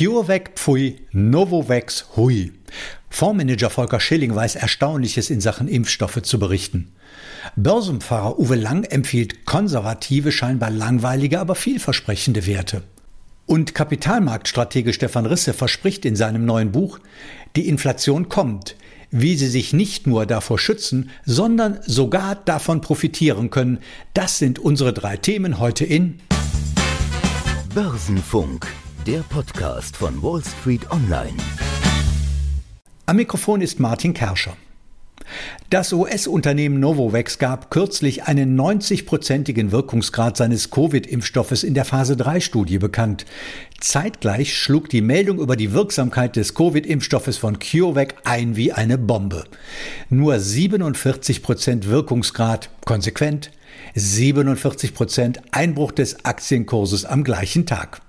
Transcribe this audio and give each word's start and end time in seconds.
CureVac 0.00 0.52
Pfui, 0.54 0.96
Novovax 1.12 2.06
Hui. 2.16 2.52
Fondsmanager 3.10 3.68
Volker 3.68 4.00
Schilling 4.00 4.34
weiß 4.34 4.56
Erstaunliches 4.56 5.28
in 5.28 5.42
Sachen 5.42 5.68
Impfstoffe 5.68 6.22
zu 6.22 6.38
berichten. 6.38 6.92
Börsenfahrer 7.54 8.38
Uwe 8.38 8.54
Lang 8.54 8.84
empfiehlt 8.84 9.44
konservative, 9.44 10.32
scheinbar 10.32 10.70
langweilige, 10.70 11.38
aber 11.38 11.54
vielversprechende 11.54 12.46
Werte. 12.46 12.82
Und 13.44 13.74
Kapitalmarktstratege 13.74 14.94
Stefan 14.94 15.26
Risse 15.26 15.52
verspricht 15.52 16.06
in 16.06 16.16
seinem 16.16 16.46
neuen 16.46 16.72
Buch, 16.72 16.98
die 17.54 17.68
Inflation 17.68 18.30
kommt, 18.30 18.76
wie 19.10 19.36
sie 19.36 19.48
sich 19.48 19.74
nicht 19.74 20.06
nur 20.06 20.24
davor 20.24 20.58
schützen, 20.58 21.10
sondern 21.26 21.78
sogar 21.84 22.36
davon 22.36 22.80
profitieren 22.80 23.50
können. 23.50 23.80
Das 24.14 24.38
sind 24.38 24.58
unsere 24.58 24.94
drei 24.94 25.18
Themen 25.18 25.58
heute 25.58 25.84
in 25.84 26.20
Börsenfunk, 27.74 28.66
der 29.06 29.20
Podcast 29.20 29.96
von 29.96 30.22
Wall 30.22 30.42
Street 30.44 30.90
Online. 30.90 31.36
Am 33.06 33.16
Mikrofon 33.16 33.62
ist 33.62 33.80
Martin 33.80 34.12
Kerscher. 34.12 34.56
Das 35.70 35.92
US-Unternehmen 35.92 36.80
Novovax 36.80 37.38
gab 37.38 37.70
kürzlich 37.70 38.24
einen 38.24 38.60
90-prozentigen 38.60 39.70
Wirkungsgrad 39.70 40.36
seines 40.36 40.70
Covid-Impfstoffes 40.70 41.62
in 41.62 41.72
der 41.72 41.86
Phase 41.86 42.14
3-Studie 42.14 42.78
bekannt. 42.78 43.24
Zeitgleich 43.80 44.54
schlug 44.54 44.90
die 44.90 45.02
Meldung 45.02 45.38
über 45.38 45.56
die 45.56 45.72
Wirksamkeit 45.72 46.36
des 46.36 46.54
Covid-Impfstoffes 46.54 47.38
von 47.38 47.58
CureVac 47.58 48.16
ein 48.24 48.56
wie 48.56 48.72
eine 48.72 48.98
Bombe. 48.98 49.44
Nur 50.10 50.38
47 50.38 51.42
Prozent 51.42 51.88
Wirkungsgrad, 51.88 52.68
konsequent, 52.84 53.50
47 53.94 54.92
Prozent 54.92 55.40
Einbruch 55.52 55.92
des 55.92 56.24
Aktienkurses 56.24 57.06
am 57.06 57.24
gleichen 57.24 57.64
Tag. 57.64 58.02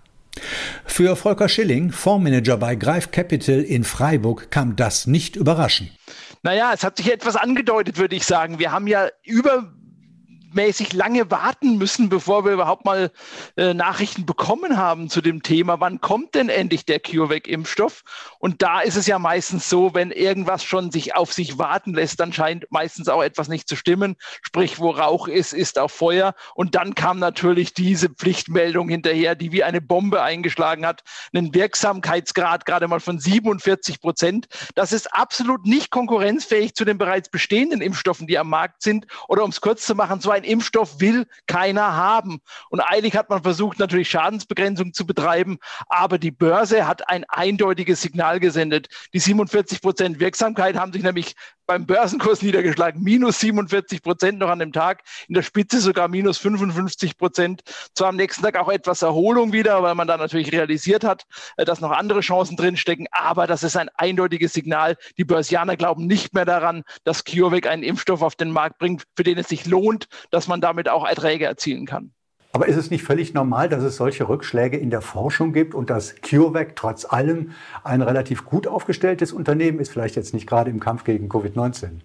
Für 0.86 1.16
Volker 1.16 1.50
Schilling, 1.50 1.92
Fondsmanager 1.92 2.58
bei 2.58 2.76
Greif 2.76 3.12
Capital 3.12 3.62
in 3.62 3.84
Freiburg, 3.84 4.52
kam 4.52 4.76
das 4.76 5.08
nicht 5.08 5.36
überraschend. 5.36 5.92
Naja, 6.44 6.72
es 6.74 6.84
hat 6.84 6.98
sich 6.98 7.12
etwas 7.12 7.36
angedeutet, 7.36 7.98
würde 7.98 8.16
ich 8.16 8.26
sagen. 8.26 8.58
Wir 8.58 8.72
haben 8.72 8.88
ja 8.88 9.10
über 9.24 9.74
mäßig 10.54 10.94
lange 10.94 11.32
warten 11.32 11.78
müssen, 11.78 12.10
bevor 12.10 12.46
wir 12.46 12.54
überhaupt 12.54 12.86
mal 12.86 13.12
äh, 13.58 13.74
Nachrichten 13.74 14.26
bekommen 14.26 14.78
haben 14.78 15.10
zu 15.10 15.22
dem 15.22 15.44
Thema, 15.44 15.80
wann 15.80 16.02
kommt 16.02 16.36
denn 16.36 16.50
endlich 16.50 16.86
der 16.86 17.00
CureVac-Impfstoff? 17.00 18.04
Und 18.40 18.62
da 18.62 18.82
ist 18.82 18.96
es 18.96 19.08
ja 19.08 19.20
meistens 19.20 19.70
so, 19.70 19.94
wenn 19.94 20.12
irgendwas 20.12 20.64
schon 20.64 20.92
sich 20.92 21.16
auf 21.16 21.34
sich 21.34 21.58
warten 21.58 21.94
lässt, 21.94 22.20
dann 22.20 22.34
scheint 22.34 22.66
meistens 22.70 23.08
auch 23.08 23.24
etwas 23.24 23.48
nicht 23.48 23.68
zu 23.68 23.76
stimmen. 23.76 24.16
Sprich, 24.42 24.80
wo 24.80 24.92
Rauch 24.92 25.28
ist, 25.28 25.54
ist 25.54 25.80
auch 25.80 25.92
Feuer. 25.92 26.34
Und 26.56 26.76
dann 26.76 26.96
kam 26.96 27.20
natürlich 27.20 27.74
diese 27.74 28.10
Pflichtmeldung 28.10 28.90
hinterher, 28.90 29.36
die 29.36 29.52
wie 29.52 29.64
eine 29.64 29.82
Bombe 29.82 30.22
eingeschlagen 30.22 30.86
hat. 30.86 31.04
Einen 31.34 31.54
Wirksamkeitsgrad 31.54 32.66
gerade 32.66 32.88
mal 32.88 33.00
von 33.00 33.20
47 33.20 34.02
Prozent. 34.02 34.48
Das 34.76 34.92
ist 34.92 35.14
absolut 35.14 35.66
nicht 35.66 35.92
konkurrenzfähig 35.92 36.76
zu 36.76 36.86
den 36.86 36.98
bereits 36.98 37.30
bestehenden 37.30 37.82
Impfstoffen, 37.82 38.28
die 38.28 38.38
am 38.38 38.50
Markt 38.50 38.84
sind. 38.84 39.08
Oder 39.28 39.44
um 39.44 39.50
es 39.50 39.62
kurz 39.62 39.86
zu 39.86 39.96
machen, 39.96 40.22
so 40.22 40.32
ein 40.32 40.41
einen 40.42 40.52
Impfstoff 40.52 41.00
will 41.00 41.28
keiner 41.48 41.96
haben. 41.96 42.42
Und 42.70 42.82
eilig 42.82 43.16
hat 43.16 43.30
man 43.30 43.44
versucht, 43.44 43.80
natürlich 43.80 44.10
Schadensbegrenzung 44.10 44.94
zu 44.94 45.06
betreiben, 45.06 45.60
aber 45.88 46.18
die 46.18 46.32
Börse 46.32 46.88
hat 46.88 47.10
ein 47.10 47.26
eindeutiges 47.28 48.02
Signal 48.02 48.40
gesendet. 48.40 48.88
Die 49.14 49.20
47 49.20 49.82
Prozent 49.82 50.20
Wirksamkeit 50.20 50.76
haben 50.76 50.94
sich 50.94 51.04
nämlich 51.04 51.36
beim 51.72 51.86
Börsenkurs 51.86 52.42
niedergeschlagen. 52.42 53.02
Minus 53.02 53.40
47 53.40 54.04
Prozent 54.04 54.40
noch 54.40 54.50
an 54.50 54.60
dem 54.60 54.74
Tag. 54.74 55.04
In 55.30 55.36
der 55.36 55.42
Spitze 55.42 55.80
sogar 55.80 56.10
minus 56.10 56.38
55 56.38 57.18
Prozent. 57.18 57.62
Zwar 57.96 58.10
am 58.10 58.18
nächsten 58.18 58.44
Tag 58.44 58.58
auch 58.58 58.68
etwas 58.68 59.02
Erholung 59.04 59.54
wieder, 59.54 59.82
weil 59.82 59.96
man 59.96 60.06
da 60.06 60.18
natürlich 60.18 60.52
realisiert 60.52 61.06
hat, 61.06 61.24
äh, 61.56 61.64
dass 61.64 61.80
noch 61.80 61.92
andere 61.92 62.20
Chancen 62.20 62.58
drinstecken. 62.58 63.08
Aber 63.12 63.48
das 63.48 63.64
ist 63.64 63.78
ein 63.78 63.88
eindeutiges 63.96 64.52
Signal. 64.52 64.98
Die 65.18 65.24
Börsianer 65.24 65.78
glauben 65.78 66.08
nicht 66.08 66.34
mehr 66.34 66.44
daran, 66.44 66.84
dass 67.06 67.24
CureVac 67.24 67.68
einen 67.68 67.84
Impfstoff 67.84 68.22
auf 68.22 68.36
den 68.36 68.52
Markt 68.52 68.78
bringt, 68.78 69.06
für 69.16 69.24
den 69.24 69.38
es 69.38 69.48
sich 69.48 69.66
lohnt, 69.66 70.10
dass 70.30 70.50
man 70.50 70.60
damit 70.60 70.90
auch 70.90 71.08
Erträge 71.08 71.46
erzielen 71.46 71.86
kann. 71.86 72.12
Aber 72.54 72.68
ist 72.68 72.76
es 72.76 72.92
nicht 72.92 73.04
völlig 73.04 73.34
normal, 73.34 73.70
dass 73.70 73.84
es 73.84 73.96
solche 73.96 74.28
Rückschläge 74.28 74.78
in 74.78 74.90
der 74.90 75.02
Forschung 75.02 75.54
gibt 75.54 75.74
und 75.74 75.90
dass 75.90 76.16
CureVac 76.22 76.76
trotz 76.76 77.06
allem 77.06 77.52
ein 77.84 78.02
relativ 78.02 78.46
gut 78.46 78.68
aufgestelltes 78.68 79.32
Unternehmen 79.32 79.80
ist, 79.80 79.92
vielleicht 79.92 80.16
jetzt 80.16 80.34
nicht 80.34 80.48
gerade 80.48 80.70
im 80.70 80.80
Kampf 80.80 81.06
gegen 81.06 81.30
Covid-19? 81.30 82.02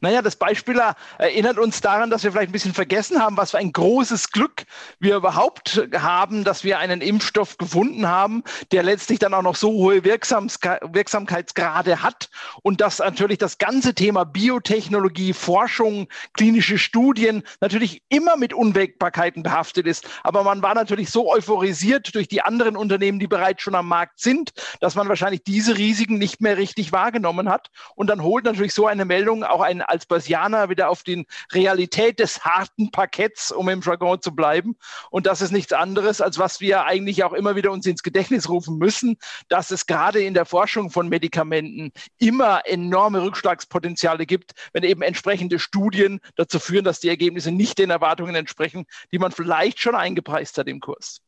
Naja, 0.00 0.22
das 0.22 0.36
Beispiel 0.36 0.80
erinnert 1.18 1.58
uns 1.58 1.80
daran, 1.80 2.10
dass 2.10 2.24
wir 2.24 2.32
vielleicht 2.32 2.50
ein 2.50 2.52
bisschen 2.52 2.74
vergessen 2.74 3.20
haben, 3.20 3.36
was 3.36 3.52
für 3.52 3.58
ein 3.58 3.72
großes 3.72 4.30
Glück 4.30 4.64
wir 4.98 5.16
überhaupt 5.16 5.88
haben, 5.96 6.44
dass 6.44 6.64
wir 6.64 6.78
einen 6.78 7.00
Impfstoff 7.00 7.58
gefunden 7.58 8.08
haben, 8.08 8.42
der 8.72 8.82
letztlich 8.82 9.18
dann 9.18 9.34
auch 9.34 9.42
noch 9.42 9.56
so 9.56 9.70
hohe 9.70 10.04
Wirksamkeitsgrade 10.04 12.02
hat 12.02 12.28
und 12.62 12.80
dass 12.80 12.98
natürlich 12.98 13.38
das 13.38 13.58
ganze 13.58 13.94
Thema 13.94 14.24
Biotechnologie, 14.24 15.32
Forschung, 15.32 16.08
klinische 16.34 16.78
Studien 16.78 17.42
natürlich 17.60 18.02
immer 18.08 18.36
mit 18.36 18.52
Unwägbarkeiten 18.52 19.42
behaftet 19.42 19.86
ist. 19.86 20.06
Aber 20.22 20.42
man 20.44 20.62
war 20.62 20.74
natürlich 20.74 21.10
so 21.10 21.30
euphorisiert 21.30 22.14
durch 22.14 22.28
die 22.28 22.42
anderen 22.42 22.76
Unternehmen, 22.76 23.18
die 23.18 23.26
bereits 23.26 23.62
schon 23.62 23.74
am 23.74 23.88
Markt 23.88 24.20
sind, 24.20 24.52
dass 24.80 24.94
man 24.94 25.08
wahrscheinlich 25.08 25.42
diese 25.44 25.76
Risiken 25.76 26.18
nicht 26.18 26.40
mehr 26.40 26.56
richtig 26.56 26.92
wahrgenommen 26.92 27.48
hat. 27.48 27.70
Und 27.94 28.08
dann 28.08 28.22
holt 28.22 28.44
natürlich 28.44 28.74
so 28.74 28.86
eine 28.86 29.04
Meldung 29.04 29.44
auch 29.44 29.60
ein, 29.60 29.82
als 29.82 30.06
Börsianer 30.06 30.68
wieder 30.68 30.90
auf 30.90 31.02
die 31.02 31.26
Realität 31.52 32.18
des 32.18 32.44
harten 32.44 32.90
Parketts, 32.90 33.52
um 33.52 33.68
im 33.68 33.80
Jargon 33.80 34.20
zu 34.20 34.34
bleiben. 34.34 34.67
Und 35.10 35.26
das 35.26 35.40
ist 35.40 35.52
nichts 35.52 35.72
anderes, 35.72 36.20
als 36.20 36.38
was 36.38 36.60
wir 36.60 36.84
eigentlich 36.84 37.24
auch 37.24 37.32
immer 37.32 37.56
wieder 37.56 37.70
uns 37.70 37.86
ins 37.86 38.02
Gedächtnis 38.02 38.48
rufen 38.48 38.78
müssen, 38.78 39.16
dass 39.48 39.70
es 39.70 39.86
gerade 39.86 40.20
in 40.20 40.34
der 40.34 40.44
Forschung 40.44 40.90
von 40.90 41.08
Medikamenten 41.08 41.92
immer 42.18 42.62
enorme 42.64 43.22
Rückschlagspotenziale 43.22 44.26
gibt, 44.26 44.52
wenn 44.72 44.82
eben 44.82 45.02
entsprechende 45.02 45.58
Studien 45.58 46.20
dazu 46.36 46.58
führen, 46.58 46.84
dass 46.84 47.00
die 47.00 47.08
Ergebnisse 47.08 47.50
nicht 47.52 47.78
den 47.78 47.90
Erwartungen 47.90 48.34
entsprechen, 48.34 48.86
die 49.12 49.18
man 49.18 49.32
vielleicht 49.32 49.80
schon 49.80 49.94
eingepreist 49.94 50.58
hat 50.58 50.68
im 50.68 50.80
Kurs. 50.80 51.20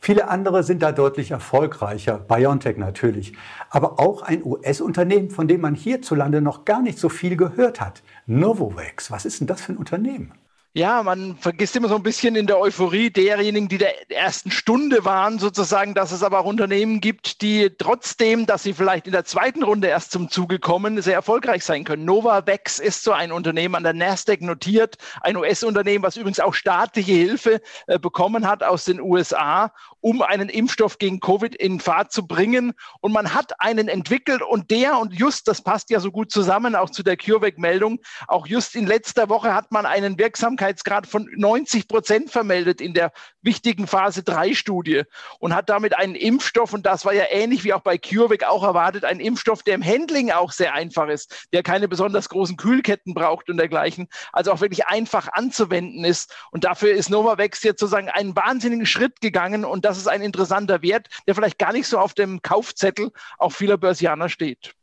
Viele 0.00 0.28
andere 0.28 0.62
sind 0.62 0.82
da 0.82 0.92
deutlich 0.92 1.30
erfolgreicher, 1.30 2.18
BioNTech 2.18 2.76
natürlich, 2.76 3.34
aber 3.68 4.00
auch 4.00 4.22
ein 4.22 4.44
US-Unternehmen, 4.44 5.30
von 5.30 5.46
dem 5.46 5.60
man 5.60 5.74
hierzulande 5.74 6.40
noch 6.40 6.64
gar 6.64 6.82
nicht 6.82 6.98
so 6.98 7.08
viel 7.08 7.36
gehört 7.36 7.80
hat, 7.80 8.02
Novavax. 8.26 9.10
Was 9.10 9.24
ist 9.24 9.40
denn 9.40 9.46
das 9.46 9.60
für 9.60 9.72
ein 9.72 9.78
Unternehmen? 9.78 10.32
Ja, 10.72 11.02
man 11.02 11.36
vergisst 11.36 11.74
immer 11.74 11.88
so 11.88 11.96
ein 11.96 12.04
bisschen 12.04 12.36
in 12.36 12.46
der 12.46 12.60
Euphorie 12.60 13.10
derjenigen, 13.10 13.66
die 13.66 13.78
der 13.78 14.08
ersten 14.08 14.52
Stunde 14.52 15.04
waren, 15.04 15.40
sozusagen, 15.40 15.94
dass 15.94 16.12
es 16.12 16.22
aber 16.22 16.38
auch 16.38 16.44
Unternehmen 16.44 17.00
gibt, 17.00 17.42
die 17.42 17.70
trotzdem, 17.76 18.46
dass 18.46 18.62
sie 18.62 18.72
vielleicht 18.72 19.06
in 19.06 19.12
der 19.12 19.24
zweiten 19.24 19.64
Runde 19.64 19.88
erst 19.88 20.12
zum 20.12 20.30
Zuge 20.30 20.60
kommen, 20.60 21.02
sehr 21.02 21.14
erfolgreich 21.14 21.64
sein 21.64 21.82
können. 21.82 22.04
Novavax 22.04 22.78
ist 22.78 23.02
so 23.02 23.10
ein 23.10 23.32
Unternehmen 23.32 23.74
an 23.74 23.82
der 23.82 23.94
Nasdaq 23.94 24.42
notiert, 24.42 24.96
ein 25.22 25.36
US-Unternehmen, 25.36 26.04
was 26.04 26.16
übrigens 26.16 26.38
auch 26.38 26.54
staatliche 26.54 27.14
Hilfe 27.14 27.60
äh, 27.88 27.98
bekommen 27.98 28.46
hat 28.46 28.62
aus 28.62 28.84
den 28.84 29.00
USA, 29.00 29.72
um 29.98 30.22
einen 30.22 30.48
Impfstoff 30.48 30.98
gegen 30.98 31.18
Covid 31.18 31.56
in 31.56 31.80
Fahrt 31.80 32.12
zu 32.12 32.28
bringen. 32.28 32.74
Und 33.00 33.10
man 33.12 33.34
hat 33.34 33.60
einen 33.60 33.88
entwickelt 33.88 34.40
und 34.40 34.70
der 34.70 35.00
und 35.00 35.12
just, 35.12 35.48
das 35.48 35.62
passt 35.62 35.90
ja 35.90 35.98
so 35.98 36.12
gut 36.12 36.30
zusammen, 36.30 36.76
auch 36.76 36.90
zu 36.90 37.02
der 37.02 37.16
CureVac-Meldung, 37.16 37.98
auch 38.28 38.46
just 38.46 38.76
in 38.76 38.86
letzter 38.86 39.28
Woche 39.28 39.52
hat 39.52 39.72
man 39.72 39.84
einen 39.84 40.16
wirksamen 40.16 40.59
Wirksamkeitsgrad 40.60 41.06
von 41.06 41.28
90 41.36 41.88
Prozent 41.88 42.30
vermeldet 42.30 42.80
in 42.80 42.92
der 42.92 43.12
wichtigen 43.42 43.86
Phase 43.86 44.22
3 44.22 44.54
Studie 44.54 45.02
und 45.38 45.54
hat 45.54 45.70
damit 45.70 45.96
einen 45.96 46.14
Impfstoff, 46.14 46.74
und 46.74 46.84
das 46.84 47.04
war 47.04 47.14
ja 47.14 47.24
ähnlich 47.30 47.64
wie 47.64 47.72
auch 47.72 47.80
bei 47.80 47.96
CureVac 47.96 48.44
auch 48.44 48.62
erwartet, 48.62 49.04
einen 49.04 49.20
Impfstoff, 49.20 49.62
der 49.62 49.74
im 49.74 49.84
Handling 49.84 50.30
auch 50.30 50.52
sehr 50.52 50.74
einfach 50.74 51.08
ist, 51.08 51.48
der 51.52 51.62
keine 51.62 51.88
besonders 51.88 52.28
großen 52.28 52.56
Kühlketten 52.56 53.14
braucht 53.14 53.48
und 53.48 53.56
dergleichen, 53.56 54.08
also 54.32 54.52
auch 54.52 54.60
wirklich 54.60 54.86
einfach 54.86 55.28
anzuwenden 55.32 56.04
ist. 56.04 56.34
Und 56.50 56.64
dafür 56.64 56.92
ist 56.92 57.08
Novavax 57.08 57.62
jetzt 57.62 57.80
sozusagen 57.80 58.10
einen 58.10 58.36
wahnsinnigen 58.36 58.86
Schritt 58.86 59.20
gegangen 59.20 59.64
und 59.64 59.84
das 59.84 59.96
ist 59.96 60.08
ein 60.08 60.22
interessanter 60.22 60.82
Wert, 60.82 61.08
der 61.26 61.34
vielleicht 61.34 61.58
gar 61.58 61.72
nicht 61.72 61.86
so 61.86 61.98
auf 61.98 62.12
dem 62.12 62.42
Kaufzettel 62.42 63.12
auch 63.38 63.52
vieler 63.52 63.78
Börsianer 63.78 64.28
steht. 64.28 64.74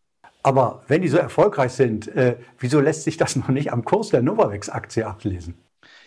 Aber 0.48 0.84
wenn 0.88 1.02
die 1.02 1.10
so 1.10 1.18
erfolgreich 1.18 1.74
sind, 1.74 2.08
äh, 2.08 2.38
wieso 2.58 2.80
lässt 2.80 3.04
sich 3.04 3.18
das 3.18 3.36
noch 3.36 3.50
nicht 3.50 3.74
am 3.74 3.84
Kurs 3.84 4.10
der 4.10 4.22
Novavax-Aktie 4.22 5.06
ablesen? 5.06 5.56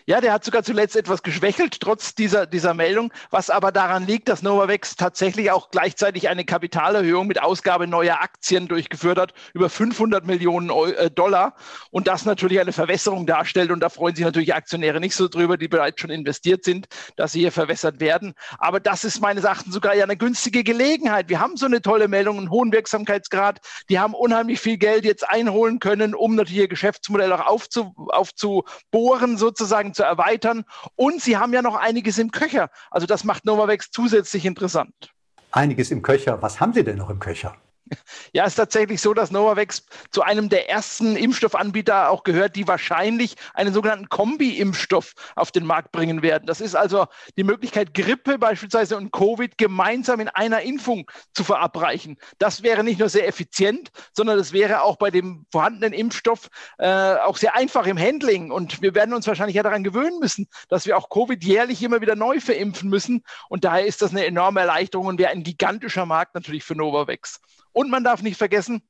Ja, 0.05 0.19
der 0.19 0.33
hat 0.33 0.43
sogar 0.43 0.63
zuletzt 0.63 0.95
etwas 0.95 1.23
geschwächelt, 1.23 1.79
trotz 1.79 2.15
dieser, 2.15 2.45
dieser 2.45 2.73
Meldung, 2.73 3.13
was 3.29 3.49
aber 3.49 3.71
daran 3.71 4.07
liegt, 4.07 4.29
dass 4.29 4.41
Novavax 4.41 4.95
tatsächlich 4.95 5.51
auch 5.51 5.69
gleichzeitig 5.69 6.29
eine 6.29 6.43
Kapitalerhöhung 6.43 7.27
mit 7.27 7.41
Ausgabe 7.41 7.87
neuer 7.87 8.19
Aktien 8.21 8.67
durchgeführt 8.67 9.19
hat, 9.19 9.33
über 9.53 9.69
500 9.69 10.25
Millionen 10.25 10.69
äh, 10.69 11.11
Dollar. 11.11 11.55
Und 11.91 12.07
das 12.07 12.25
natürlich 12.25 12.59
eine 12.59 12.73
Verwässerung 12.73 13.25
darstellt. 13.25 13.71
Und 13.71 13.81
da 13.81 13.89
freuen 13.89 14.15
sich 14.15 14.25
natürlich 14.25 14.53
Aktionäre 14.53 14.99
nicht 14.99 15.15
so 15.15 15.27
drüber, 15.27 15.57
die 15.57 15.67
bereits 15.67 16.01
schon 16.01 16.09
investiert 16.09 16.63
sind, 16.63 16.87
dass 17.15 17.33
sie 17.33 17.39
hier 17.39 17.51
verwässert 17.51 17.99
werden. 17.99 18.33
Aber 18.57 18.79
das 18.79 19.03
ist 19.03 19.21
meines 19.21 19.43
Erachtens 19.43 19.73
sogar 19.73 19.95
ja 19.95 20.03
eine 20.03 20.17
günstige 20.17 20.63
Gelegenheit. 20.63 21.29
Wir 21.29 21.39
haben 21.39 21.57
so 21.57 21.65
eine 21.65 21.81
tolle 21.81 22.07
Meldung, 22.07 22.37
einen 22.37 22.49
hohen 22.49 22.71
Wirksamkeitsgrad. 22.71 23.59
Die 23.89 23.99
haben 23.99 24.13
unheimlich 24.13 24.59
viel 24.59 24.77
Geld 24.77 25.05
jetzt 25.05 25.27
einholen 25.29 25.79
können, 25.79 26.15
um 26.15 26.35
natürlich 26.35 26.61
ihr 26.61 26.67
Geschäftsmodell 26.67 27.31
auch 27.33 27.45
aufzu, 27.45 27.93
aufzubohren, 28.09 29.37
sozusagen 29.37 29.90
zu 29.93 30.03
erweitern. 30.03 30.65
Und 30.95 31.21
sie 31.21 31.37
haben 31.37 31.53
ja 31.53 31.61
noch 31.61 31.75
einiges 31.75 32.17
im 32.17 32.31
Köcher. 32.31 32.69
Also 32.89 33.07
das 33.07 33.23
macht 33.23 33.45
Novavax 33.45 33.91
zusätzlich 33.91 34.45
interessant. 34.45 35.13
einiges 35.51 35.91
im 35.91 36.01
Köcher. 36.01 36.41
Was 36.41 36.59
haben 36.59 36.73
Sie 36.73 36.83
denn 36.83 36.97
noch 36.97 37.09
im 37.09 37.19
Köcher? 37.19 37.55
Ja, 38.33 38.43
es 38.43 38.53
ist 38.53 38.55
tatsächlich 38.55 39.01
so, 39.01 39.13
dass 39.13 39.31
Novavax 39.31 39.85
zu 40.11 40.21
einem 40.21 40.49
der 40.49 40.69
ersten 40.69 41.15
Impfstoffanbieter 41.15 42.09
auch 42.09 42.23
gehört, 42.23 42.55
die 42.55 42.67
wahrscheinlich 42.67 43.35
einen 43.53 43.73
sogenannten 43.73 44.09
Kombi-Impfstoff 44.09 45.13
auf 45.35 45.51
den 45.51 45.65
Markt 45.65 45.91
bringen 45.91 46.21
werden. 46.21 46.45
Das 46.45 46.61
ist 46.61 46.75
also 46.75 47.07
die 47.37 47.43
Möglichkeit, 47.43 47.93
Grippe 47.93 48.37
beispielsweise 48.37 48.97
und 48.97 49.11
Covid 49.11 49.57
gemeinsam 49.57 50.19
in 50.19 50.29
einer 50.29 50.61
Impfung 50.61 51.09
zu 51.33 51.43
verabreichen. 51.43 52.17
Das 52.37 52.63
wäre 52.63 52.83
nicht 52.83 52.99
nur 52.99 53.09
sehr 53.09 53.27
effizient, 53.27 53.91
sondern 54.13 54.37
das 54.37 54.53
wäre 54.53 54.83
auch 54.83 54.97
bei 54.97 55.11
dem 55.11 55.45
vorhandenen 55.51 55.93
Impfstoff 55.93 56.49
äh, 56.77 57.15
auch 57.15 57.37
sehr 57.37 57.55
einfach 57.55 57.85
im 57.85 57.99
Handling. 57.99 58.51
Und 58.51 58.81
wir 58.81 58.95
werden 58.95 59.13
uns 59.13 59.27
wahrscheinlich 59.27 59.55
ja 59.55 59.63
daran 59.63 59.83
gewöhnen 59.83 60.19
müssen, 60.19 60.47
dass 60.69 60.85
wir 60.85 60.97
auch 60.97 61.09
Covid 61.09 61.43
jährlich 61.43 61.83
immer 61.83 62.01
wieder 62.01 62.15
neu 62.15 62.39
verimpfen 62.39 62.89
müssen. 62.89 63.23
Und 63.49 63.63
daher 63.63 63.85
ist 63.85 64.01
das 64.01 64.11
eine 64.11 64.25
enorme 64.25 64.61
Erleichterung 64.61 65.07
und 65.07 65.19
wäre 65.19 65.31
ein 65.31 65.43
gigantischer 65.43 66.05
Markt 66.05 66.35
natürlich 66.35 66.63
für 66.63 66.75
Novavax. 66.75 67.41
Und 67.73 67.89
man 67.89 68.03
darf 68.03 68.21
nicht 68.21 68.37
vergessen, 68.37 68.81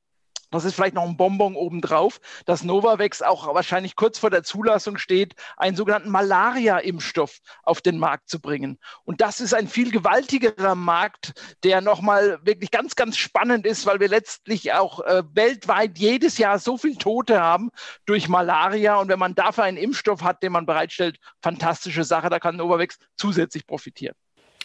das 0.52 0.66
ist 0.66 0.74
vielleicht 0.74 0.94
noch 0.94 1.06
ein 1.06 1.16
Bonbon 1.16 1.56
obendrauf, 1.56 2.20
dass 2.44 2.62
Novavax 2.62 3.22
auch 3.22 3.52
wahrscheinlich 3.54 3.96
kurz 3.96 4.18
vor 4.18 4.28
der 4.28 4.42
Zulassung 4.42 4.98
steht, 4.98 5.34
einen 5.56 5.76
sogenannten 5.76 6.10
Malaria-Impfstoff 6.10 7.38
auf 7.62 7.80
den 7.80 7.98
Markt 7.98 8.28
zu 8.28 8.38
bringen. 8.38 8.78
Und 9.04 9.22
das 9.22 9.40
ist 9.40 9.54
ein 9.54 9.66
viel 9.66 9.90
gewaltigerer 9.90 10.74
Markt, 10.74 11.32
der 11.64 11.80
nochmal 11.80 12.38
wirklich 12.42 12.70
ganz, 12.70 12.96
ganz 12.96 13.16
spannend 13.16 13.66
ist, 13.66 13.86
weil 13.86 13.98
wir 13.98 14.08
letztlich 14.08 14.74
auch 14.74 15.00
äh, 15.00 15.22
weltweit 15.32 15.98
jedes 15.98 16.36
Jahr 16.36 16.58
so 16.58 16.76
viel 16.76 16.96
Tote 16.96 17.40
haben 17.40 17.70
durch 18.04 18.28
Malaria. 18.28 18.96
Und 18.96 19.08
wenn 19.08 19.18
man 19.18 19.34
dafür 19.34 19.64
einen 19.64 19.78
Impfstoff 19.78 20.22
hat, 20.22 20.42
den 20.42 20.52
man 20.52 20.66
bereitstellt, 20.66 21.18
fantastische 21.40 22.04
Sache, 22.04 22.28
da 22.28 22.38
kann 22.38 22.56
Novavax 22.56 22.98
zusätzlich 23.16 23.66
profitieren. 23.66 24.14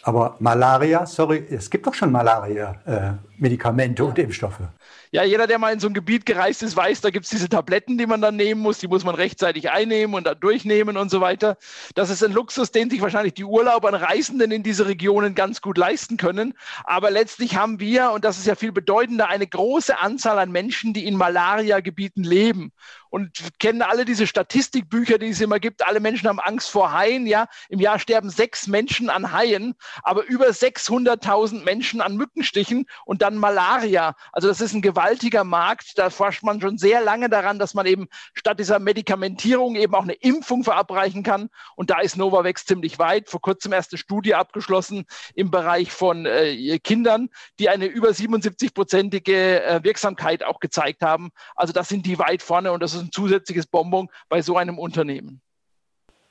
Aber 0.02 0.36
Malaria, 0.38 1.06
sorry, 1.06 1.46
es 1.50 1.70
gibt 1.70 1.86
doch 1.86 1.94
schon 1.94 2.12
Malaria-Medikamente 2.12 3.24
äh, 3.24 3.27
und 3.40 4.18
Impfstoffe. 4.18 4.60
Ja, 5.10 5.24
jeder, 5.24 5.46
der 5.46 5.58
mal 5.58 5.72
in 5.72 5.80
so 5.80 5.86
ein 5.86 5.94
Gebiet 5.94 6.26
gereist 6.26 6.62
ist, 6.62 6.76
weiß, 6.76 7.00
da 7.00 7.10
gibt 7.10 7.24
es 7.24 7.30
diese 7.30 7.48
Tabletten, 7.48 7.96
die 7.96 8.06
man 8.06 8.20
dann 8.20 8.36
nehmen 8.36 8.60
muss. 8.60 8.78
Die 8.78 8.88
muss 8.88 9.04
man 9.04 9.14
rechtzeitig 9.14 9.70
einnehmen 9.70 10.14
und 10.14 10.26
dann 10.26 10.38
durchnehmen 10.38 10.98
und 10.98 11.10
so 11.10 11.20
weiter. 11.20 11.56
Das 11.94 12.10
ist 12.10 12.22
ein 12.22 12.32
Luxus, 12.32 12.72
den 12.72 12.90
sich 12.90 13.00
wahrscheinlich 13.00 13.34
die 13.34 13.44
Urlauber 13.44 13.88
und 13.88 13.94
Reisenden 13.94 14.50
in 14.50 14.62
diese 14.62 14.86
Regionen 14.86 15.34
ganz 15.34 15.62
gut 15.62 15.78
leisten 15.78 16.18
können. 16.18 16.52
Aber 16.84 17.10
letztlich 17.10 17.56
haben 17.56 17.80
wir, 17.80 18.10
und 18.10 18.24
das 18.24 18.38
ist 18.38 18.46
ja 18.46 18.54
viel 18.54 18.72
bedeutender, 18.72 19.28
eine 19.28 19.46
große 19.46 19.98
Anzahl 19.98 20.38
an 20.38 20.52
Menschen, 20.52 20.92
die 20.92 21.06
in 21.06 21.16
Malaria-Gebieten 21.16 22.24
leben 22.24 22.72
und 23.10 23.58
kennen 23.58 23.82
alle 23.82 24.04
diese 24.04 24.26
Statistikbücher, 24.26 25.18
die 25.18 25.28
es 25.28 25.40
immer 25.40 25.58
gibt. 25.58 25.86
Alle 25.86 26.00
Menschen 26.00 26.28
haben 26.28 26.40
Angst 26.40 26.70
vor 26.70 26.92
Haien. 26.92 27.26
Ja, 27.26 27.48
im 27.68 27.80
Jahr 27.80 27.98
sterben 27.98 28.30
sechs 28.30 28.66
Menschen 28.66 29.08
an 29.10 29.32
Haien, 29.32 29.74
aber 30.02 30.24
über 30.24 30.48
600.000 30.48 31.64
Menschen 31.64 32.00
an 32.00 32.16
Mückenstichen 32.16 32.86
und 33.04 33.22
dann 33.28 33.38
Malaria. 33.38 34.14
Also 34.32 34.48
das 34.48 34.60
ist 34.60 34.72
ein 34.74 34.82
gewaltiger 34.82 35.44
Markt. 35.44 35.98
Da 35.98 36.10
forscht 36.10 36.42
man 36.42 36.60
schon 36.60 36.78
sehr 36.78 37.02
lange 37.02 37.28
daran, 37.28 37.58
dass 37.58 37.74
man 37.74 37.86
eben 37.86 38.08
statt 38.34 38.58
dieser 38.58 38.78
Medikamentierung 38.78 39.76
eben 39.76 39.94
auch 39.94 40.02
eine 40.02 40.14
Impfung 40.14 40.64
verabreichen 40.64 41.22
kann. 41.22 41.50
Und 41.76 41.90
da 41.90 42.00
ist 42.00 42.16
Novavax 42.16 42.64
ziemlich 42.64 42.98
weit. 42.98 43.28
Vor 43.28 43.40
kurzem 43.40 43.72
erst 43.72 43.92
eine 43.92 43.98
Studie 43.98 44.34
abgeschlossen 44.34 45.04
im 45.34 45.50
Bereich 45.50 45.92
von 45.92 46.24
äh, 46.26 46.78
Kindern, 46.78 47.28
die 47.58 47.68
eine 47.68 47.86
über 47.86 48.08
77-prozentige 48.10 49.62
äh, 49.62 49.80
Wirksamkeit 49.84 50.42
auch 50.42 50.60
gezeigt 50.60 51.02
haben. 51.02 51.30
Also 51.54 51.72
das 51.72 51.88
sind 51.88 52.06
die 52.06 52.18
weit 52.18 52.42
vorne 52.42 52.72
und 52.72 52.82
das 52.82 52.94
ist 52.94 53.00
ein 53.00 53.12
zusätzliches 53.12 53.66
Bonbon 53.66 54.08
bei 54.28 54.42
so 54.42 54.56
einem 54.56 54.78
Unternehmen. 54.78 55.42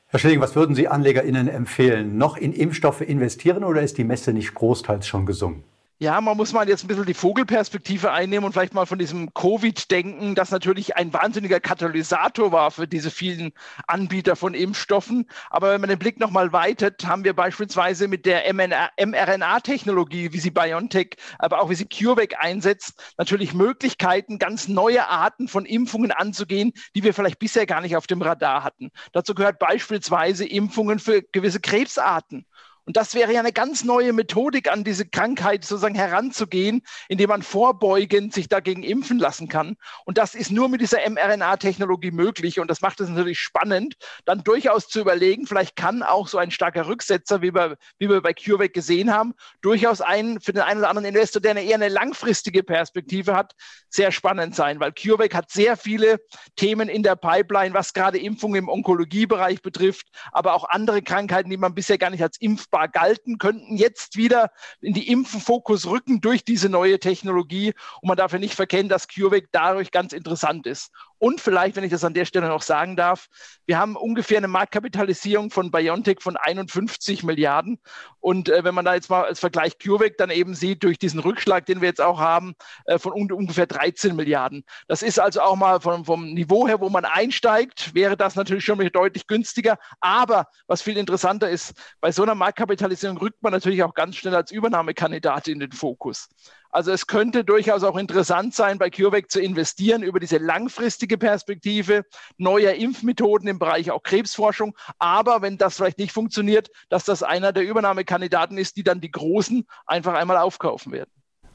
Herr 0.09 0.19
Schilling, 0.19 0.39
was 0.39 0.55
würden 0.55 0.73
Sie 0.73 0.87
AnlegerInnen 0.87 1.49
empfehlen? 1.49 2.17
Noch 2.17 2.37
in 2.37 2.53
Impfstoffe 2.53 3.01
investieren 3.01 3.65
oder 3.65 3.81
ist 3.81 3.97
die 3.97 4.05
Messe 4.05 4.31
nicht 4.31 4.53
großteils 4.53 5.05
schon 5.05 5.25
gesungen? 5.25 5.65
Ja, 5.99 6.21
man 6.21 6.37
muss 6.37 6.53
mal 6.53 6.69
jetzt 6.69 6.83
ein 6.83 6.87
bisschen 6.87 7.07
die 7.07 7.15
Vogelperspektive 7.15 8.11
einnehmen 8.11 8.45
und 8.45 8.51
vielleicht 8.53 8.75
mal 8.75 8.85
von 8.85 8.99
diesem 8.99 9.33
Covid 9.33 9.89
denken, 9.89 10.35
das 10.35 10.51
natürlich 10.51 10.95
ein 10.95 11.11
wahnsinniger 11.11 11.59
Katalysator 11.59 12.51
war 12.51 12.69
für 12.69 12.87
diese 12.87 13.09
vielen 13.09 13.51
Anbieter 13.87 14.35
von 14.35 14.53
Impfstoffen. 14.53 15.27
Aber 15.49 15.71
wenn 15.71 15.81
man 15.81 15.89
den 15.89 15.97
Blick 15.97 16.19
nochmal 16.19 16.53
weitet, 16.53 17.07
haben 17.07 17.23
wir 17.23 17.33
beispielsweise 17.35 18.07
mit 18.07 18.27
der 18.27 18.43
mRNA-Technologie, 18.53 20.33
wie 20.33 20.39
sie 20.39 20.51
BioNTech, 20.51 21.15
aber 21.39 21.61
auch 21.61 21.71
wie 21.71 21.75
sie 21.75 21.87
CureVac 21.89 22.43
einsetzt, 22.43 23.15
natürlich 23.17 23.55
Möglichkeiten, 23.55 24.37
ganz 24.37 24.67
neue 24.67 25.07
Arten 25.07 25.47
von 25.47 25.65
Impfungen 25.65 26.11
anzugehen, 26.11 26.73
die 26.95 27.01
wir 27.01 27.15
vielleicht 27.15 27.39
bisher 27.39 27.65
gar 27.65 27.81
nicht 27.81 27.95
auf 27.95 28.05
dem 28.05 28.21
Radar 28.21 28.63
hatten. 28.63 28.91
Dazu 29.13 29.33
gehört 29.33 29.57
beispielsweise 29.57 30.45
Impfungen 30.45 30.99
für 30.99 31.23
gewisse 31.23 31.59
Krebsarten 31.59 32.45
und 32.87 32.95
das 32.95 33.15
wäre 33.15 33.33
ja 33.33 33.41
eine 33.41 33.51
ganz 33.51 33.83
neue 33.83 34.13
Methodik, 34.13 34.71
an 34.71 34.85
diese 34.85 35.05
Krankheit 35.05 35.65
sozusagen 35.65 35.93
heranzugehen, 35.93 36.83
indem 37.09 37.27
man 37.27 37.41
vorbeugend 37.41 38.33
sich 38.33 38.47
dagegen 38.47 38.81
impfen 38.81 39.19
lassen 39.19 39.49
kann. 39.49 39.75
Und 40.05 40.17
das 40.17 40.35
ist 40.35 40.51
nur 40.51 40.69
mit 40.69 40.79
dieser 40.79 40.99
mRNA-Technologie 40.99 42.11
möglich. 42.11 42.61
Und 42.61 42.71
das 42.71 42.79
macht 42.79 43.01
es 43.01 43.09
natürlich 43.09 43.41
spannend, 43.41 43.97
dann 44.23 44.41
durchaus 44.41 44.87
zu 44.87 45.01
überlegen, 45.01 45.47
vielleicht 45.47 45.75
kann 45.75 46.01
auch 46.01 46.29
so 46.29 46.37
ein 46.37 46.49
starker 46.49 46.87
Rücksetzer, 46.87 47.41
wie 47.41 47.53
wir, 47.53 47.75
wie 47.99 48.07
wir 48.07 48.21
bei 48.21 48.33
CureVac 48.33 48.71
gesehen 48.71 49.13
haben, 49.13 49.33
durchaus 49.61 49.99
ein, 49.99 50.39
für 50.39 50.53
den 50.53 50.61
einen 50.61 50.79
oder 50.79 50.87
anderen 50.87 51.09
Investor, 51.09 51.41
der 51.41 51.51
eine 51.51 51.63
eher 51.63 51.75
eine 51.75 51.89
langfristige 51.89 52.63
Perspektive 52.63 53.35
hat, 53.35 53.53
sehr 53.89 54.13
spannend 54.13 54.55
sein, 54.55 54.79
weil 54.79 54.93
CureVac 54.93 55.35
hat 55.35 55.51
sehr 55.51 55.75
viele 55.75 56.21
Themen 56.55 56.87
in 56.87 57.03
der 57.03 57.17
Pipeline, 57.17 57.73
was 57.73 57.91
gerade 57.91 58.17
Impfungen 58.17 58.63
im 58.63 58.69
Onkologiebereich 58.69 59.61
betrifft, 59.61 60.07
aber 60.31 60.53
auch 60.53 60.69
andere 60.69 61.01
Krankheiten, 61.01 61.49
die 61.49 61.57
man 61.57 61.75
bisher 61.75 61.97
gar 61.97 62.11
nicht 62.11 62.23
als 62.23 62.39
impfbar 62.39 62.76
impfbar 62.77 62.87
galten, 62.87 63.37
könnten 63.37 63.77
jetzt 63.77 64.17
wieder 64.17 64.51
in 64.81 64.93
die 64.93 65.11
Impfenfokus 65.11 65.87
rücken 65.87 66.21
durch 66.21 66.43
diese 66.43 66.69
neue 66.69 66.99
Technologie. 66.99 67.73
Und 68.01 68.07
man 68.07 68.17
darf 68.17 68.33
ja 68.33 68.39
nicht 68.39 68.55
verkennen, 68.55 68.89
dass 68.89 69.07
CureVac 69.07 69.45
dadurch 69.51 69.91
ganz 69.91 70.13
interessant 70.13 70.67
ist. 70.67 70.91
Und 71.19 71.41
vielleicht, 71.41 71.75
wenn 71.75 71.83
ich 71.83 71.91
das 71.91 72.03
an 72.03 72.13
der 72.13 72.25
Stelle 72.25 72.47
noch 72.47 72.61
sagen 72.61 72.95
darf, 72.95 73.27
wir 73.65 73.79
haben 73.79 73.95
ungefähr 73.95 74.37
eine 74.37 74.47
Marktkapitalisierung 74.47 75.49
von 75.49 75.71
BioNTech 75.71 76.21
von 76.21 76.37
51 76.37 77.23
Milliarden. 77.23 77.79
Und 78.19 78.49
äh, 78.49 78.63
wenn 78.63 78.75
man 78.75 78.85
da 78.85 78.93
jetzt 78.93 79.09
mal 79.09 79.23
als 79.23 79.39
Vergleich 79.39 79.77
CureVac 79.79 80.17
dann 80.17 80.29
eben 80.29 80.53
sieht, 80.53 80.83
durch 80.83 80.99
diesen 80.99 81.19
Rückschlag, 81.19 81.65
den 81.65 81.81
wir 81.81 81.87
jetzt 81.87 82.01
auch 82.01 82.19
haben, 82.19 82.53
äh, 82.85 82.99
von 82.99 83.13
un 83.13 83.31
ungefähr 83.31 83.67
13 83.67 84.15
Milliarden. 84.15 84.63
Das 84.87 85.01
ist 85.01 85.19
also 85.19 85.41
auch 85.41 85.55
mal 85.55 85.81
vom, 85.81 86.05
vom 86.05 86.33
Niveau 86.33 86.67
her, 86.67 86.79
wo 86.79 86.89
man 86.89 87.05
einsteigt, 87.05 87.93
wäre 87.93 88.15
das 88.15 88.35
natürlich 88.35 88.63
schon 88.63 88.77
deutlich 88.77 89.27
günstiger. 89.27 89.77
Aber 89.99 90.47
was 90.67 90.81
viel 90.81 90.97
interessanter 90.97 91.49
ist, 91.49 91.73
bei 91.99 92.11
so 92.11 92.23
einer 92.23 92.35
Marktkapitalisierung 92.35 93.17
rückt 93.17 93.41
man 93.41 93.53
natürlich 93.53 93.83
auch 93.83 93.93
ganz 93.93 94.15
schnell 94.15 94.35
als 94.35 94.51
Übernahmekandidat 94.51 95.47
in 95.47 95.59
den 95.59 95.71
Fokus. 95.71 96.29
Also 96.71 96.91
es 96.91 97.07
könnte 97.07 97.43
durchaus 97.43 97.83
auch 97.83 97.97
interessant 97.97 98.53
sein, 98.53 98.77
bei 98.77 98.89
CureVac 98.89 99.31
zu 99.31 99.39
investieren 99.39 100.03
über 100.03 100.19
diese 100.19 100.37
langfristige 100.37 101.17
Perspektive 101.17 102.03
neuer 102.37 102.73
Impfmethoden 102.73 103.47
im 103.47 103.59
Bereich 103.59 103.91
auch 103.91 104.03
Krebsforschung. 104.03 104.75
Aber 104.99 105.41
wenn 105.41 105.57
das 105.57 105.77
vielleicht 105.77 105.97
nicht 105.97 106.11
funktioniert, 106.11 106.69
dass 106.89 107.05
das 107.05 107.23
einer 107.23 107.53
der 107.53 107.63
Übernahmekandidaten 107.63 108.57
ist, 108.57 108.77
die 108.77 108.83
dann 108.83 109.01
die 109.01 109.11
Großen 109.11 109.65
einfach 109.85 110.13
einmal 110.13 110.37
aufkaufen 110.37 110.91
werden. 110.91 111.09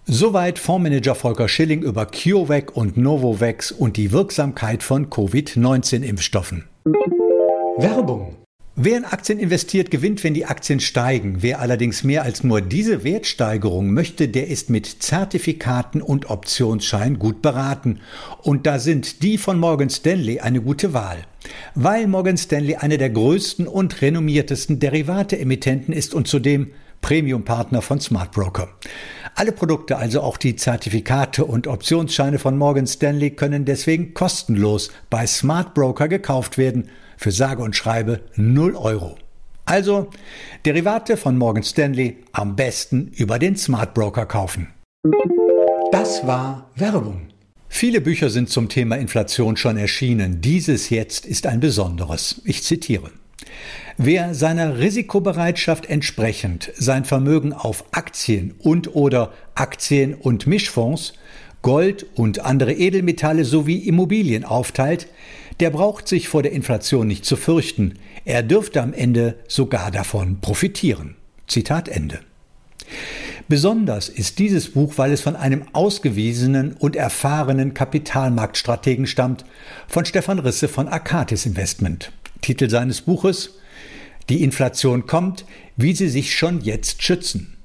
Soweit 0.04 0.58
Fondsmanager 0.58 1.14
Volker 1.14 1.48
Schilling 1.48 1.82
über 1.82 2.06
CureVac 2.06 2.76
und 2.76 2.96
Novovax 2.96 3.70
und 3.70 3.96
die 3.96 4.10
Wirksamkeit 4.10 4.82
von 4.82 5.10
Covid-19-Impfstoffen. 5.10 6.68
Werbung 7.78 8.41
Wer 8.74 8.96
in 8.96 9.04
Aktien 9.04 9.38
investiert, 9.38 9.90
gewinnt, 9.90 10.24
wenn 10.24 10.32
die 10.32 10.46
Aktien 10.46 10.80
steigen. 10.80 11.42
Wer 11.42 11.60
allerdings 11.60 12.04
mehr 12.04 12.22
als 12.22 12.42
nur 12.42 12.62
diese 12.62 13.04
Wertsteigerung 13.04 13.92
möchte, 13.92 14.28
der 14.28 14.48
ist 14.48 14.70
mit 14.70 14.86
Zertifikaten 14.86 16.00
und 16.00 16.30
Optionsschein 16.30 17.18
gut 17.18 17.42
beraten. 17.42 18.00
Und 18.40 18.66
da 18.66 18.78
sind 18.78 19.22
die 19.22 19.36
von 19.36 19.60
Morgan 19.60 19.90
Stanley 19.90 20.40
eine 20.40 20.62
gute 20.62 20.94
Wahl. 20.94 21.18
Weil 21.74 22.06
Morgan 22.06 22.38
Stanley 22.38 22.76
einer 22.76 22.96
der 22.96 23.10
größten 23.10 23.66
und 23.66 24.00
renommiertesten 24.00 24.80
Derivate-Emittenten 24.80 25.92
ist 25.92 26.14
und 26.14 26.26
zudem 26.26 26.70
Premium-Partner 27.02 27.82
von 27.82 28.00
Smart 28.00 28.32
Broker. 28.32 28.70
Alle 29.34 29.52
Produkte, 29.52 29.98
also 29.98 30.22
auch 30.22 30.38
die 30.38 30.56
Zertifikate 30.56 31.44
und 31.44 31.66
Optionsscheine 31.66 32.38
von 32.38 32.56
Morgan 32.56 32.86
Stanley, 32.86 33.32
können 33.32 33.66
deswegen 33.66 34.14
kostenlos 34.14 34.90
bei 35.10 35.26
Smart 35.26 35.74
Broker 35.74 36.08
gekauft 36.08 36.56
werden– 36.56 36.88
für 37.22 37.32
sage 37.32 37.62
und 37.62 37.76
schreibe 37.76 38.20
0 38.36 38.74
Euro. 38.76 39.16
Also 39.64 40.10
Derivate 40.64 41.16
von 41.16 41.38
Morgan 41.38 41.62
Stanley 41.62 42.18
am 42.32 42.56
besten 42.56 43.12
über 43.16 43.38
den 43.38 43.56
Smart 43.56 43.94
Broker 43.94 44.26
kaufen. 44.26 44.68
Das 45.92 46.26
war 46.26 46.70
Werbung. 46.74 47.28
Viele 47.68 48.00
Bücher 48.00 48.28
sind 48.28 48.50
zum 48.50 48.68
Thema 48.68 48.96
Inflation 48.96 49.56
schon 49.56 49.76
erschienen. 49.76 50.40
Dieses 50.40 50.90
jetzt 50.90 51.24
ist 51.24 51.46
ein 51.46 51.60
besonderes. 51.60 52.42
Ich 52.44 52.62
zitiere. 52.62 53.10
Wer 53.96 54.34
seiner 54.34 54.78
Risikobereitschaft 54.78 55.86
entsprechend 55.86 56.70
sein 56.76 57.04
Vermögen 57.04 57.52
auf 57.52 57.84
Aktien 57.92 58.54
und 58.58 58.94
oder 58.94 59.32
Aktien 59.54 60.14
und 60.14 60.46
Mischfonds, 60.46 61.14
Gold 61.62 62.06
und 62.14 62.40
andere 62.40 62.72
Edelmetalle 62.72 63.44
sowie 63.44 63.78
Immobilien 63.78 64.44
aufteilt, 64.44 65.08
der 65.60 65.70
braucht 65.70 66.08
sich 66.08 66.28
vor 66.28 66.42
der 66.42 66.52
Inflation 66.52 67.06
nicht 67.06 67.24
zu 67.24 67.36
fürchten. 67.36 67.94
Er 68.24 68.42
dürfte 68.42 68.82
am 68.82 68.92
Ende 68.92 69.36
sogar 69.48 69.90
davon 69.90 70.40
profitieren. 70.40 71.16
Zitat 71.46 71.88
Ende. 71.88 72.20
Besonders 73.48 74.08
ist 74.08 74.38
dieses 74.38 74.70
Buch, 74.70 74.94
weil 74.96 75.12
es 75.12 75.20
von 75.20 75.36
einem 75.36 75.64
ausgewiesenen 75.72 76.72
und 76.72 76.96
erfahrenen 76.96 77.74
Kapitalmarktstrategen 77.74 79.06
stammt, 79.06 79.44
von 79.88 80.04
Stefan 80.04 80.38
Risse 80.38 80.68
von 80.68 80.88
Akatis 80.88 81.44
Investment. 81.44 82.12
Titel 82.40 82.70
seines 82.70 83.02
Buches 83.02 83.58
Die 84.28 84.42
Inflation 84.42 85.06
kommt, 85.06 85.44
wie 85.76 85.94
sie 85.94 86.08
sich 86.08 86.34
schon 86.34 86.60
jetzt 86.60 87.02
schützen. 87.02 87.56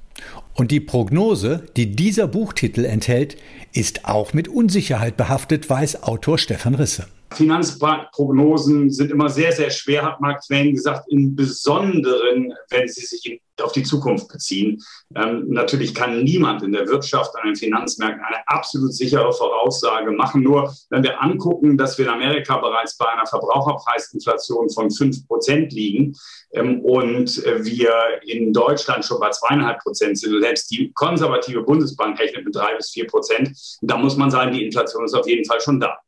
Und 0.54 0.72
die 0.72 0.80
Prognose, 0.80 1.66
die 1.76 1.94
dieser 1.94 2.26
Buchtitel 2.26 2.84
enthält, 2.84 3.36
ist 3.72 4.04
auch 4.06 4.32
mit 4.32 4.48
Unsicherheit 4.48 5.16
behaftet, 5.16 5.70
weiß 5.70 6.02
Autor 6.02 6.36
Stefan 6.36 6.74
Risse. 6.74 7.06
Finanzprognosen 7.32 8.90
sind 8.90 9.10
immer 9.10 9.28
sehr, 9.28 9.52
sehr 9.52 9.70
schwer, 9.70 10.04
hat 10.04 10.20
Mark 10.20 10.42
Twain 10.42 10.74
gesagt, 10.74 11.04
im 11.08 11.36
Besonderen, 11.36 12.52
wenn 12.70 12.88
sie 12.88 13.04
sich 13.04 13.40
auf 13.60 13.72
die 13.72 13.82
Zukunft 13.82 14.28
beziehen. 14.28 14.82
Ähm, 15.14 15.46
natürlich 15.48 15.94
kann 15.94 16.22
niemand 16.22 16.62
in 16.62 16.72
der 16.72 16.86
Wirtschaft, 16.86 17.34
an 17.36 17.48
den 17.48 17.56
Finanzmärkten 17.56 18.24
eine 18.24 18.46
absolut 18.46 18.94
sichere 18.94 19.32
Voraussage 19.32 20.10
machen. 20.12 20.42
Nur 20.42 20.72
wenn 20.90 21.02
wir 21.02 21.20
angucken, 21.20 21.76
dass 21.76 21.98
wir 21.98 22.06
in 22.06 22.12
Amerika 22.12 22.58
bereits 22.58 22.96
bei 22.96 23.06
einer 23.06 23.26
Verbraucherpreisinflation 23.26 24.70
von 24.70 24.90
5 24.90 25.26
Prozent 25.26 25.72
liegen 25.72 26.14
ähm, 26.52 26.80
und 26.82 27.36
wir 27.44 27.92
in 28.22 28.52
Deutschland 28.52 29.04
schon 29.04 29.20
bei 29.20 29.30
zweieinhalb 29.30 29.80
Prozent 29.80 30.18
sind, 30.18 30.40
selbst 30.40 30.70
die 30.70 30.92
konservative 30.92 31.62
Bundesbank 31.62 32.18
rechnet 32.18 32.44
mit 32.44 32.54
drei 32.54 32.74
bis 32.76 32.90
vier 32.90 33.06
Prozent, 33.06 33.50
da 33.82 33.96
muss 33.96 34.16
man 34.16 34.30
sagen, 34.30 34.52
die 34.52 34.64
Inflation 34.64 35.04
ist 35.04 35.14
auf 35.14 35.26
jeden 35.26 35.44
Fall 35.44 35.60
schon 35.60 35.80
da. 35.80 35.98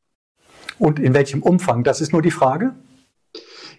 Und 0.80 0.98
in 0.98 1.12
welchem 1.12 1.42
Umfang? 1.42 1.84
Das 1.84 2.00
ist 2.00 2.14
nur 2.14 2.22
die 2.22 2.30
Frage. 2.30 2.72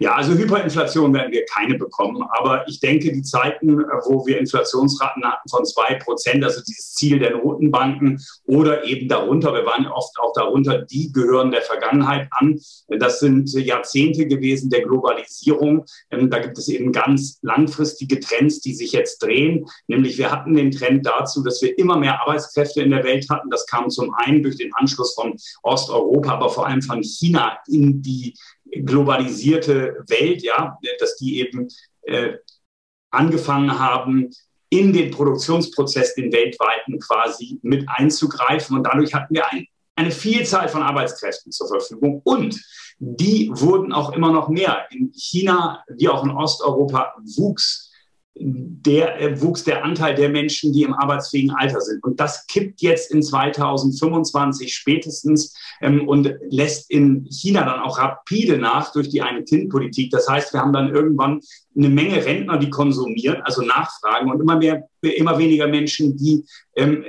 Ja, 0.01 0.15
also 0.15 0.33
Hyperinflation 0.33 1.13
werden 1.13 1.31
wir 1.31 1.45
keine 1.45 1.77
bekommen. 1.77 2.23
Aber 2.31 2.67
ich 2.67 2.79
denke, 2.79 3.11
die 3.11 3.21
Zeiten, 3.21 3.77
wo 4.05 4.25
wir 4.25 4.39
Inflationsraten 4.39 5.23
hatten 5.23 5.47
von 5.47 5.63
zwei 5.63 5.93
Prozent, 5.93 6.43
also 6.43 6.59
dieses 6.67 6.95
Ziel 6.95 7.19
der 7.19 7.37
Notenbanken 7.37 8.19
oder 8.47 8.83
eben 8.83 9.07
darunter, 9.07 9.53
wir 9.53 9.63
waren 9.63 9.85
oft 9.85 10.19
auch 10.19 10.33
darunter, 10.33 10.81
die 10.81 11.11
gehören 11.11 11.51
der 11.51 11.61
Vergangenheit 11.61 12.27
an. 12.31 12.59
Das 12.87 13.19
sind 13.19 13.53
Jahrzehnte 13.53 14.25
gewesen 14.25 14.71
der 14.71 14.81
Globalisierung. 14.81 15.85
Ähm, 16.09 16.31
da 16.31 16.39
gibt 16.39 16.57
es 16.57 16.67
eben 16.67 16.91
ganz 16.91 17.37
langfristige 17.43 18.19
Trends, 18.19 18.59
die 18.59 18.73
sich 18.73 18.93
jetzt 18.93 19.21
drehen. 19.21 19.67
Nämlich 19.85 20.17
wir 20.17 20.31
hatten 20.31 20.55
den 20.55 20.71
Trend 20.71 21.05
dazu, 21.05 21.43
dass 21.43 21.61
wir 21.61 21.77
immer 21.77 21.95
mehr 21.95 22.19
Arbeitskräfte 22.21 22.81
in 22.81 22.89
der 22.89 23.03
Welt 23.03 23.29
hatten. 23.29 23.51
Das 23.51 23.67
kam 23.67 23.91
zum 23.91 24.15
einen 24.15 24.41
durch 24.41 24.57
den 24.57 24.73
Anschluss 24.73 25.13
von 25.13 25.35
Osteuropa, 25.61 26.31
aber 26.31 26.49
vor 26.49 26.65
allem 26.65 26.81
von 26.81 27.03
China 27.03 27.59
in 27.67 28.01
die 28.01 28.33
globalisierte 28.71 30.03
Welt, 30.07 30.43
ja, 30.43 30.77
dass 30.99 31.17
die 31.17 31.39
eben 31.39 31.67
äh, 32.03 32.33
angefangen 33.11 33.77
haben, 33.77 34.29
in 34.69 34.93
den 34.93 35.11
Produktionsprozess, 35.11 36.15
den 36.15 36.31
weltweiten 36.31 36.97
quasi 36.99 37.59
mit 37.61 37.87
einzugreifen. 37.89 38.77
Und 38.77 38.83
dadurch 38.83 39.13
hatten 39.13 39.35
wir 39.35 39.51
ein, 39.51 39.67
eine 39.95 40.11
Vielzahl 40.11 40.69
von 40.69 40.81
Arbeitskräften 40.81 41.51
zur 41.51 41.67
Verfügung. 41.67 42.21
Und 42.23 42.59
die 42.97 43.51
wurden 43.53 43.91
auch 43.91 44.13
immer 44.13 44.31
noch 44.31 44.47
mehr. 44.47 44.87
In 44.91 45.11
China 45.13 45.83
wie 45.89 46.07
auch 46.07 46.23
in 46.23 46.31
Osteuropa 46.31 47.13
wuchs 47.35 47.90
der 48.33 49.19
äh, 49.19 49.41
wuchs 49.41 49.63
der 49.63 49.83
Anteil 49.83 50.15
der 50.15 50.29
Menschen, 50.29 50.71
die 50.71 50.83
im 50.83 50.93
arbeitsfähigen 50.93 51.51
Alter 51.51 51.81
sind. 51.81 52.03
Und 52.03 52.19
das 52.19 52.47
kippt 52.47 52.81
jetzt 52.81 53.11
in 53.11 53.21
2025 53.21 54.73
spätestens 54.73 55.53
ähm, 55.81 56.07
und 56.07 56.33
lässt 56.49 56.89
in 56.89 57.25
China 57.29 57.65
dann 57.65 57.81
auch 57.81 57.99
rapide 57.99 58.57
nach 58.57 58.93
durch 58.93 59.09
die 59.09 59.21
Eine-Kind-Politik. 59.21 60.11
Das 60.11 60.29
heißt, 60.29 60.53
wir 60.53 60.61
haben 60.61 60.71
dann 60.71 60.93
irgendwann 60.93 61.41
eine 61.75 61.89
Menge 61.89 62.25
Rentner, 62.25 62.57
die 62.57 62.69
konsumieren, 62.69 63.41
also 63.43 63.61
nachfragen 63.63 64.31
und 64.31 64.41
immer 64.41 64.57
mehr, 64.57 64.87
immer 65.01 65.37
weniger 65.37 65.67
Menschen, 65.67 66.15
die 66.15 66.45
ähm, 66.75 67.03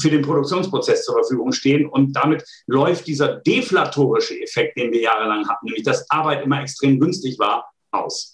für 0.00 0.10
den 0.10 0.22
Produktionsprozess 0.22 1.04
zur 1.04 1.14
Verfügung 1.14 1.52
stehen. 1.52 1.86
Und 1.86 2.14
damit 2.14 2.44
läuft 2.66 3.06
dieser 3.06 3.36
deflatorische 3.36 4.40
Effekt, 4.40 4.76
den 4.76 4.90
wir 4.92 5.00
jahrelang 5.00 5.48
hatten, 5.48 5.66
nämlich 5.66 5.84
dass 5.84 6.10
Arbeit 6.10 6.44
immer 6.44 6.60
extrem 6.60 6.98
günstig 6.98 7.38
war, 7.38 7.70
aus. 7.92 8.33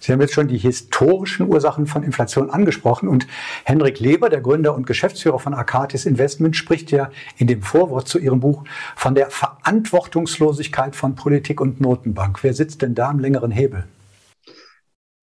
Sie 0.00 0.12
haben 0.12 0.20
jetzt 0.20 0.34
schon 0.34 0.48
die 0.48 0.58
historischen 0.58 1.48
Ursachen 1.48 1.86
von 1.86 2.02
Inflation 2.02 2.50
angesprochen 2.50 3.08
und 3.08 3.26
Henrik 3.64 4.00
Leber, 4.00 4.28
der 4.28 4.40
Gründer 4.40 4.74
und 4.74 4.86
Geschäftsführer 4.86 5.38
von 5.38 5.54
Arcatis 5.54 6.06
Investment, 6.06 6.56
spricht 6.56 6.90
ja 6.90 7.10
in 7.36 7.46
dem 7.46 7.62
Vorwort 7.62 8.08
zu 8.08 8.18
Ihrem 8.18 8.40
Buch 8.40 8.64
von 8.96 9.14
der 9.14 9.30
Verantwortungslosigkeit 9.30 10.94
von 10.94 11.14
Politik 11.14 11.60
und 11.60 11.80
Notenbank. 11.80 12.42
Wer 12.42 12.54
sitzt 12.54 12.82
denn 12.82 12.94
da 12.94 13.10
am 13.10 13.18
längeren 13.18 13.50
Hebel? 13.50 13.84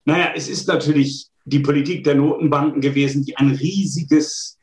Naja, 0.05 0.29
es 0.35 0.47
ist 0.47 0.67
natürlich 0.67 1.29
die 1.45 1.59
Politik 1.59 2.03
der 2.03 2.15
Notenbanken 2.15 2.81
gewesen, 2.81 3.23
die 3.23 3.37
ein 3.37 3.51
riesiges 3.51 4.57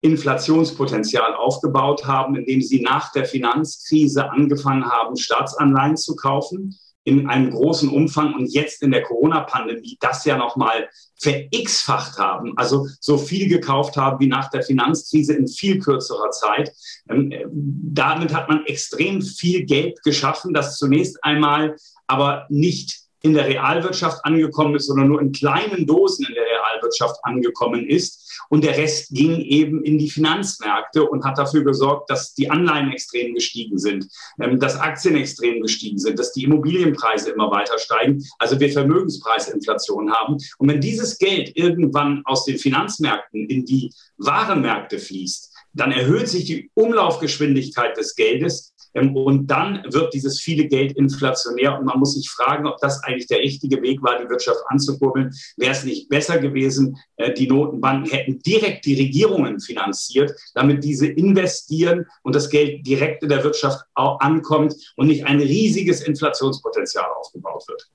Inflationspotenzial 0.00 1.34
aufgebaut 1.34 2.06
haben, 2.06 2.36
indem 2.36 2.62
sie 2.62 2.82
nach 2.82 3.12
der 3.12 3.24
Finanzkrise 3.24 4.30
angefangen 4.30 4.84
haben, 4.84 5.16
Staatsanleihen 5.16 5.96
zu 5.96 6.14
kaufen 6.14 6.78
in 7.08 7.28
einem 7.28 7.50
großen 7.50 7.88
Umfang 7.88 8.34
und 8.34 8.52
jetzt 8.52 8.82
in 8.82 8.90
der 8.90 9.02
Corona-Pandemie 9.02 9.96
das 10.00 10.24
ja 10.24 10.36
nochmal 10.36 10.88
ver-x-facht 11.20 12.18
haben, 12.18 12.52
also 12.56 12.86
so 13.00 13.16
viel 13.18 13.48
gekauft 13.48 13.96
haben 13.96 14.20
wie 14.20 14.28
nach 14.28 14.50
der 14.50 14.62
Finanzkrise 14.62 15.34
in 15.34 15.48
viel 15.48 15.78
kürzerer 15.78 16.30
Zeit. 16.30 16.72
Ähm, 17.08 17.32
damit 17.50 18.34
hat 18.34 18.48
man 18.48 18.64
extrem 18.66 19.22
viel 19.22 19.64
Geld 19.64 20.02
geschaffen, 20.02 20.52
das 20.52 20.76
zunächst 20.76 21.24
einmal 21.24 21.76
aber 22.06 22.46
nicht 22.48 23.07
in 23.22 23.34
der 23.34 23.46
Realwirtschaft 23.46 24.24
angekommen 24.24 24.76
ist, 24.76 24.86
sondern 24.86 25.08
nur 25.08 25.20
in 25.20 25.32
kleinen 25.32 25.86
Dosen 25.86 26.26
in 26.26 26.34
der 26.34 26.44
Realwirtschaft 26.44 27.16
angekommen 27.22 27.86
ist. 27.88 28.24
Und 28.48 28.64
der 28.64 28.76
Rest 28.76 29.10
ging 29.10 29.40
eben 29.40 29.82
in 29.82 29.98
die 29.98 30.10
Finanzmärkte 30.10 31.04
und 31.04 31.24
hat 31.24 31.38
dafür 31.38 31.64
gesorgt, 31.64 32.10
dass 32.10 32.34
die 32.34 32.50
Anleihen 32.50 32.92
extrem 32.92 33.34
gestiegen 33.34 33.78
sind, 33.78 34.08
ähm, 34.40 34.58
dass 34.60 34.76
Aktien 34.76 35.16
extrem 35.16 35.60
gestiegen 35.60 35.98
sind, 35.98 36.18
dass 36.18 36.32
die 36.32 36.44
Immobilienpreise 36.44 37.30
immer 37.30 37.50
weiter 37.50 37.78
steigen. 37.78 38.24
Also 38.38 38.58
wir 38.60 38.70
Vermögenspreisinflation 38.70 40.12
haben. 40.12 40.36
Und 40.58 40.68
wenn 40.68 40.80
dieses 40.80 41.18
Geld 41.18 41.56
irgendwann 41.56 42.22
aus 42.24 42.44
den 42.44 42.58
Finanzmärkten 42.58 43.48
in 43.48 43.64
die 43.64 43.92
Warenmärkte 44.18 44.98
fließt, 44.98 45.54
dann 45.74 45.92
erhöht 45.92 46.28
sich 46.28 46.44
die 46.44 46.70
Umlaufgeschwindigkeit 46.74 47.96
des 47.96 48.14
Geldes 48.16 48.74
und 48.94 49.46
dann 49.46 49.82
wird 49.88 50.14
dieses 50.14 50.40
viele 50.40 50.66
Geld 50.66 50.92
inflationär 50.92 51.78
und 51.78 51.84
man 51.84 51.98
muss 51.98 52.14
sich 52.14 52.28
fragen, 52.30 52.66
ob 52.66 52.78
das 52.78 53.02
eigentlich 53.04 53.26
der 53.26 53.38
richtige 53.38 53.80
Weg 53.82 54.02
war, 54.02 54.18
die 54.22 54.28
Wirtschaft 54.28 54.60
anzukurbeln. 54.68 55.32
Wäre 55.56 55.72
es 55.72 55.84
nicht 55.84 56.08
besser 56.08 56.38
gewesen, 56.38 56.96
äh, 57.16 57.32
die 57.32 57.46
Notenbanken 57.46 58.10
hätten 58.10 58.38
direkt 58.40 58.84
die 58.86 58.94
Regierungen 58.94 59.60
finanziert, 59.60 60.32
damit 60.54 60.84
diese 60.84 61.06
investieren 61.06 62.06
und 62.22 62.34
das 62.34 62.50
Geld 62.50 62.86
direkt 62.86 63.22
in 63.22 63.28
der 63.28 63.44
Wirtschaft 63.44 63.84
ankommt 63.94 64.74
und 64.96 65.08
nicht 65.08 65.26
ein 65.26 65.40
riesiges 65.40 66.02
Inflationspotenzial 66.02 67.06
aufgebaut 67.18 67.64
wird. 67.68 67.88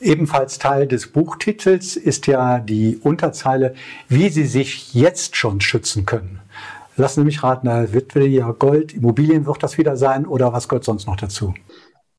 Ebenfalls 0.00 0.58
Teil 0.58 0.86
des 0.86 1.06
Buchtitels 1.06 1.96
ist 1.96 2.26
ja 2.26 2.58
die 2.58 2.98
Unterzeile, 3.02 3.74
wie 4.08 4.28
Sie 4.28 4.44
sich 4.44 4.92
jetzt 4.92 5.36
schon 5.36 5.60
schützen 5.60 6.04
können. 6.04 6.40
Lassen 6.96 7.20
Sie 7.20 7.24
mich 7.24 7.42
raten, 7.42 7.66
da 7.66 7.92
wird 7.92 8.14
wieder 8.14 8.26
ja 8.26 8.50
Gold, 8.52 8.94
Immobilien 8.94 9.46
wird 9.46 9.62
das 9.62 9.78
wieder 9.78 9.96
sein 9.96 10.26
oder 10.26 10.52
was 10.52 10.68
gehört 10.68 10.84
sonst 10.84 11.06
noch 11.06 11.16
dazu? 11.16 11.54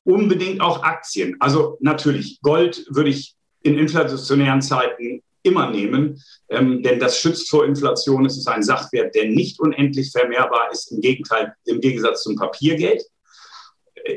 Unbedingt 0.04 0.60
auch 0.60 0.82
Aktien. 0.82 1.36
Also 1.40 1.78
natürlich, 1.80 2.40
Gold 2.42 2.86
würde 2.90 3.10
ich 3.10 3.34
in 3.62 3.78
inflationären 3.78 4.62
Zeiten 4.62 5.22
immer 5.42 5.70
nehmen, 5.70 6.22
ähm, 6.50 6.82
denn 6.82 6.98
das 6.98 7.18
schützt 7.18 7.48
vor 7.48 7.64
Inflation. 7.64 8.26
Es 8.26 8.36
ist 8.36 8.48
ein 8.48 8.62
Sachwert, 8.62 9.14
der 9.14 9.28
nicht 9.28 9.58
unendlich 9.60 10.10
vermehrbar 10.10 10.70
ist, 10.70 10.92
im 10.92 11.00
Gegenteil, 11.00 11.54
im 11.64 11.80
Gegensatz 11.80 12.22
zum 12.22 12.36
Papiergeld. 12.36 13.02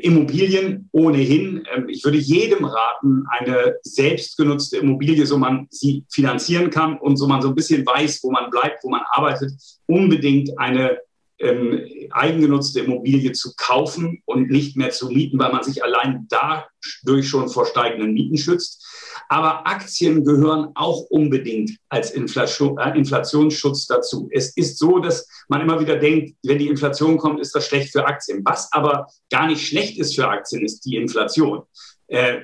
Immobilien 0.02 0.90
ohnehin. 0.92 1.64
Ähm, 1.74 1.90
ich 1.90 2.04
würde 2.04 2.18
jedem 2.18 2.66
raten, 2.66 3.24
eine 3.30 3.76
selbstgenutzte 3.84 4.78
Immobilie, 4.78 5.26
so 5.26 5.38
man 5.38 5.68
sie 5.70 6.06
finanzieren 6.10 6.70
kann 6.70 6.98
und 6.98 7.18
so 7.18 7.28
man 7.28 7.42
so 7.42 7.50
ein 7.50 7.56
bisschen 7.56 7.86
weiß, 7.86 8.20
wo 8.24 8.32
man 8.32 8.50
bleibt, 8.50 8.84
wo 8.84 8.90
man 8.90 9.02
arbeitet, 9.12 9.54
unbedingt 9.88 10.58
eine 10.58 11.00
ähm, 11.40 11.86
eigengenutzte 12.12 12.82
Immobilie 12.82 13.32
zu 13.32 13.54
kaufen 13.56 14.22
und 14.26 14.50
nicht 14.50 14.76
mehr 14.76 14.92
zu 14.92 15.10
mieten, 15.10 15.40
weil 15.40 15.52
man 15.52 15.64
sich 15.64 15.84
allein 15.84 16.28
dadurch 16.30 17.28
schon 17.28 17.50
vor 17.50 17.66
steigenden 17.66 18.14
Mieten 18.14 18.38
schützt. 18.38 18.86
Aber 19.30 19.68
Aktien 19.68 20.24
gehören 20.24 20.72
auch 20.76 21.04
unbedingt 21.10 21.78
als 21.90 22.12
äh, 22.12 22.18
Inflationsschutz 22.20 23.88
dazu. 23.88 24.30
Es 24.32 24.56
ist 24.58 24.78
so, 24.78 25.00
dass 25.00 25.28
man 25.48 25.62
immer 25.62 25.80
wieder 25.80 25.98
denkt, 25.98 26.36
wenn 26.44 26.60
die 26.60 26.68
Inflation 26.68 27.18
kommt, 27.18 27.40
ist 27.40 27.56
das 27.56 27.68
schlecht 27.68 27.92
für 27.92 28.06
Aktien. 28.06 28.42
Was 28.44 28.72
aber 28.72 29.08
gar 29.30 29.48
nicht 29.48 29.66
schlecht 29.66 29.98
ist 30.00 30.16
für 30.16 30.28
Aktien, 30.28 30.66
ist 30.66 30.82
die 30.82 30.98
Inflation. 30.98 31.64
Äh, 32.08 32.42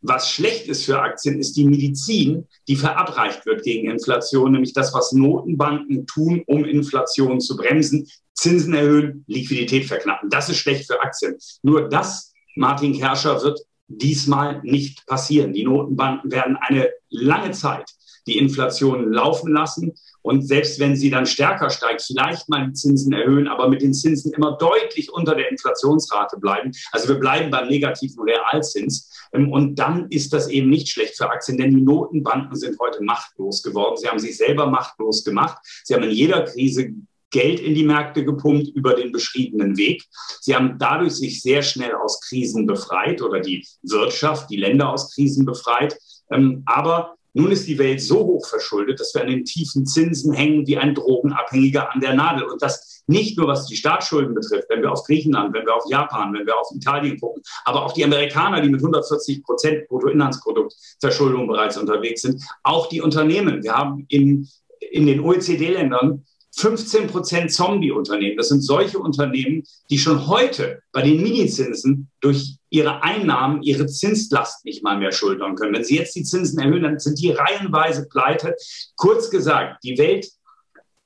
was 0.00 0.30
schlecht 0.30 0.68
ist 0.68 0.84
für 0.84 1.00
Aktien, 1.00 1.40
ist 1.40 1.56
die 1.56 1.64
Medizin, 1.64 2.46
die 2.68 2.76
verabreicht 2.76 3.44
wird 3.46 3.64
gegen 3.64 3.90
Inflation, 3.90 4.52
nämlich 4.52 4.72
das, 4.72 4.94
was 4.94 5.12
Notenbanken 5.12 6.06
tun, 6.06 6.44
um 6.46 6.64
Inflation 6.64 7.40
zu 7.40 7.56
bremsen. 7.56 8.08
Zinsen 8.38 8.74
erhöhen, 8.74 9.24
Liquidität 9.26 9.86
verknappen. 9.86 10.30
Das 10.30 10.48
ist 10.48 10.58
schlecht 10.58 10.86
für 10.86 11.00
Aktien. 11.00 11.36
Nur 11.62 11.88
das, 11.88 12.32
Martin 12.56 12.96
Kerscher, 12.98 13.42
wird 13.42 13.60
diesmal 13.88 14.60
nicht 14.62 15.06
passieren. 15.06 15.52
Die 15.52 15.64
Notenbanken 15.64 16.30
werden 16.30 16.56
eine 16.56 16.90
lange 17.08 17.50
Zeit 17.52 17.86
die 18.28 18.38
Inflation 18.38 19.10
laufen 19.10 19.52
lassen 19.52 19.94
Und 20.20 20.46
selbst 20.46 20.78
wenn 20.78 20.94
sie 20.94 21.10
dann 21.10 21.24
stärker 21.24 21.70
steigt, 21.70 22.02
vielleicht 22.02 22.48
mal 22.48 22.66
die 22.66 22.74
Zinsen 22.74 23.12
erhöhen, 23.12 23.48
aber 23.48 23.68
mit 23.68 23.80
den 23.80 23.94
Zinsen 23.94 24.32
immer 24.34 24.58
deutlich 24.58 25.10
unter 25.10 25.34
der 25.34 25.50
Inflationsrate 25.50 26.36
bleiben. 26.38 26.72
Also 26.92 27.08
wir 27.08 27.18
bleiben 27.18 27.50
beim 27.50 27.68
negativen 27.68 28.22
Realzins. 28.22 29.10
Ähm, 29.32 29.50
und 29.50 29.78
dann 29.78 30.08
ist 30.10 30.32
das 30.32 30.48
eben 30.48 30.68
nicht 30.68 30.88
schlecht 30.88 31.16
für 31.16 31.30
Aktien, 31.30 31.56
denn 31.56 31.70
die 31.70 31.80
Notenbanken 31.80 32.56
sind 32.56 32.78
heute 32.78 33.02
machtlos 33.02 33.62
geworden. 33.62 33.96
Sie 33.96 34.08
haben 34.08 34.18
sich 34.18 34.36
selber 34.36 34.66
machtlos 34.66 35.24
gemacht. 35.24 35.58
Sie 35.84 35.94
haben 35.94 36.02
in 36.02 36.10
jeder 36.10 36.42
Krise 36.42 36.92
Geld 37.30 37.60
in 37.60 37.74
die 37.74 37.84
Märkte 37.84 38.24
gepumpt 38.24 38.68
über 38.68 38.94
den 38.94 39.12
beschriebenen 39.12 39.76
Weg. 39.76 40.04
Sie 40.40 40.54
haben 40.54 40.76
dadurch 40.78 41.14
sich 41.14 41.42
sehr 41.42 41.62
schnell 41.62 41.94
aus 41.94 42.20
Krisen 42.20 42.66
befreit 42.66 43.22
oder 43.22 43.40
die 43.40 43.66
Wirtschaft, 43.82 44.50
die 44.50 44.56
Länder 44.56 44.90
aus 44.92 45.14
Krisen 45.14 45.44
befreit. 45.44 45.98
Ähm, 46.30 46.62
aber 46.66 47.14
nun 47.34 47.52
ist 47.52 47.68
die 47.68 47.78
Welt 47.78 48.00
so 48.00 48.18
hoch 48.20 48.46
verschuldet, 48.46 48.98
dass 49.00 49.14
wir 49.14 49.22
an 49.22 49.28
den 49.28 49.44
tiefen 49.44 49.86
Zinsen 49.86 50.32
hängen 50.32 50.66
wie 50.66 50.78
ein 50.78 50.94
Drogenabhängiger 50.94 51.92
an 51.92 52.00
der 52.00 52.14
Nadel. 52.14 52.44
Und 52.44 52.62
das 52.62 53.04
nicht 53.06 53.38
nur 53.38 53.48
was 53.48 53.66
die 53.66 53.76
Staatsschulden 53.76 54.34
betrifft, 54.34 54.68
wenn 54.68 54.82
wir 54.82 54.92
auf 54.92 55.04
Griechenland, 55.04 55.54
wenn 55.54 55.66
wir 55.66 55.74
auf 55.74 55.84
Japan, 55.88 56.32
wenn 56.34 56.46
wir 56.46 56.56
auf 56.58 56.68
Italien 56.74 57.18
gucken, 57.18 57.42
aber 57.64 57.84
auch 57.84 57.92
die 57.92 58.04
Amerikaner, 58.04 58.60
die 58.60 58.68
mit 58.68 58.80
140 58.80 59.42
Prozent 59.42 59.88
Bruttoinlandsprodukt 59.88 60.74
Verschuldung 61.00 61.46
bereits 61.46 61.76
unterwegs 61.78 62.22
sind, 62.22 62.42
auch 62.62 62.88
die 62.88 63.00
Unternehmen. 63.00 63.62
Wir 63.62 63.74
haben 63.74 64.04
in, 64.08 64.48
in 64.90 65.06
den 65.06 65.20
OECD-Ländern 65.20 66.24
15 66.58 67.06
Prozent 67.06 67.52
Zombie-Unternehmen. 67.52 68.36
Das 68.36 68.48
sind 68.48 68.62
solche 68.62 68.98
Unternehmen, 68.98 69.62
die 69.90 69.98
schon 69.98 70.26
heute 70.26 70.82
bei 70.92 71.02
den 71.02 71.22
Minizinsen 71.22 72.10
durch 72.20 72.56
ihre 72.68 73.02
Einnahmen 73.02 73.62
ihre 73.62 73.86
Zinslast 73.86 74.64
nicht 74.64 74.82
mal 74.82 74.98
mehr 74.98 75.12
schultern 75.12 75.54
können. 75.54 75.72
Wenn 75.72 75.84
sie 75.84 75.96
jetzt 75.96 76.16
die 76.16 76.24
Zinsen 76.24 76.58
erhöhen, 76.58 76.82
dann 76.82 76.98
sind 76.98 77.20
die 77.20 77.30
reihenweise 77.30 78.08
pleite. 78.08 78.56
Kurz 78.96 79.30
gesagt, 79.30 79.84
die 79.84 79.98
Welt 79.98 80.28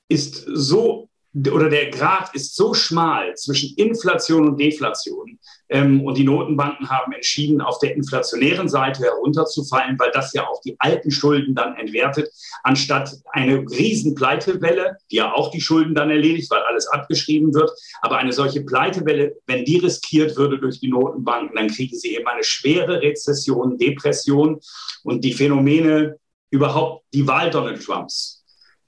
ist 0.09 0.43
so 0.51 1.09
oder 1.51 1.69
der 1.69 1.89
Grad 1.89 2.33
ist 2.35 2.55
so 2.55 2.73
schmal 2.73 3.33
zwischen 3.35 3.75
Inflation 3.75 4.49
und 4.49 4.59
Deflation. 4.59 5.39
Ähm, 5.69 6.05
und 6.05 6.17
die 6.17 6.23
Notenbanken 6.23 6.89
haben 6.89 7.11
entschieden, 7.11 7.59
auf 7.59 7.79
der 7.79 7.95
inflationären 7.95 8.69
Seite 8.69 9.01
herunterzufallen, 9.03 9.97
weil 9.97 10.11
das 10.11 10.33
ja 10.33 10.47
auch 10.47 10.61
die 10.61 10.75
alten 10.79 11.09
Schulden 11.09 11.55
dann 11.55 11.75
entwertet, 11.75 12.29
anstatt 12.63 13.15
eine 13.31 13.59
riesen 13.69 14.13
Pleitewelle, 14.13 14.97
die 15.09 15.15
ja 15.17 15.33
auch 15.33 15.49
die 15.49 15.61
Schulden 15.61 15.95
dann 15.95 16.11
erledigt, 16.11 16.51
weil 16.51 16.61
alles 16.61 16.87
abgeschrieben 16.87 17.53
wird. 17.55 17.71
Aber 18.01 18.17
eine 18.17 18.33
solche 18.33 18.61
Pleitewelle, 18.61 19.35
wenn 19.47 19.65
die 19.65 19.77
riskiert 19.77 20.37
würde 20.37 20.59
durch 20.59 20.79
die 20.79 20.89
Notenbanken, 20.89 21.55
dann 21.55 21.69
kriegen 21.69 21.97
sie 21.97 22.15
eben 22.15 22.27
eine 22.27 22.43
schwere 22.43 23.01
Rezession, 23.01 23.79
Depression 23.79 24.59
und 25.03 25.23
die 25.23 25.33
Phänomene 25.33 26.17
überhaupt 26.51 27.05
die 27.13 27.27
Wahl 27.27 27.49
Donald 27.49 27.83
Trumps 27.83 28.32